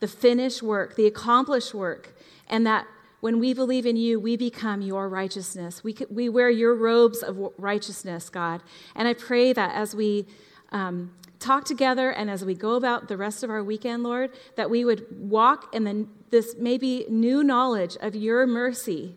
the 0.00 0.08
finished 0.08 0.62
work, 0.62 0.96
the 0.96 1.06
accomplished 1.06 1.74
work, 1.74 2.16
and 2.48 2.66
that 2.66 2.86
when 3.20 3.40
we 3.40 3.54
believe 3.54 3.86
in 3.86 3.96
you, 3.96 4.20
we 4.20 4.36
become 4.36 4.82
your 4.82 5.08
righteousness. 5.08 5.82
We, 5.82 5.96
we 6.10 6.28
wear 6.28 6.50
your 6.50 6.74
robes 6.74 7.22
of 7.22 7.52
righteousness, 7.56 8.28
God. 8.28 8.62
And 8.94 9.08
I 9.08 9.14
pray 9.14 9.54
that 9.54 9.74
as 9.74 9.94
we 9.94 10.26
um, 10.72 11.10
talk 11.38 11.64
together 11.64 12.10
and 12.10 12.30
as 12.30 12.44
we 12.44 12.54
go 12.54 12.74
about 12.74 13.08
the 13.08 13.16
rest 13.16 13.42
of 13.42 13.48
our 13.48 13.64
weekend, 13.64 14.02
Lord, 14.02 14.30
that 14.56 14.68
we 14.68 14.84
would 14.84 15.06
walk 15.18 15.74
in 15.74 15.84
the, 15.84 16.06
this 16.30 16.54
maybe 16.58 17.06
new 17.08 17.42
knowledge 17.42 17.96
of 18.00 18.14
your 18.14 18.46
mercy 18.46 19.14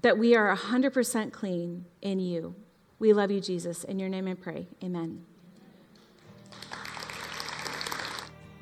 that 0.00 0.16
we 0.16 0.34
are 0.34 0.54
100% 0.56 1.32
clean 1.32 1.84
in 2.00 2.20
you. 2.20 2.54
We 2.98 3.12
love 3.12 3.30
you, 3.30 3.40
Jesus. 3.40 3.84
In 3.84 3.98
your 3.98 4.08
name 4.08 4.28
I 4.28 4.34
pray. 4.34 4.66
Amen. 4.82 5.24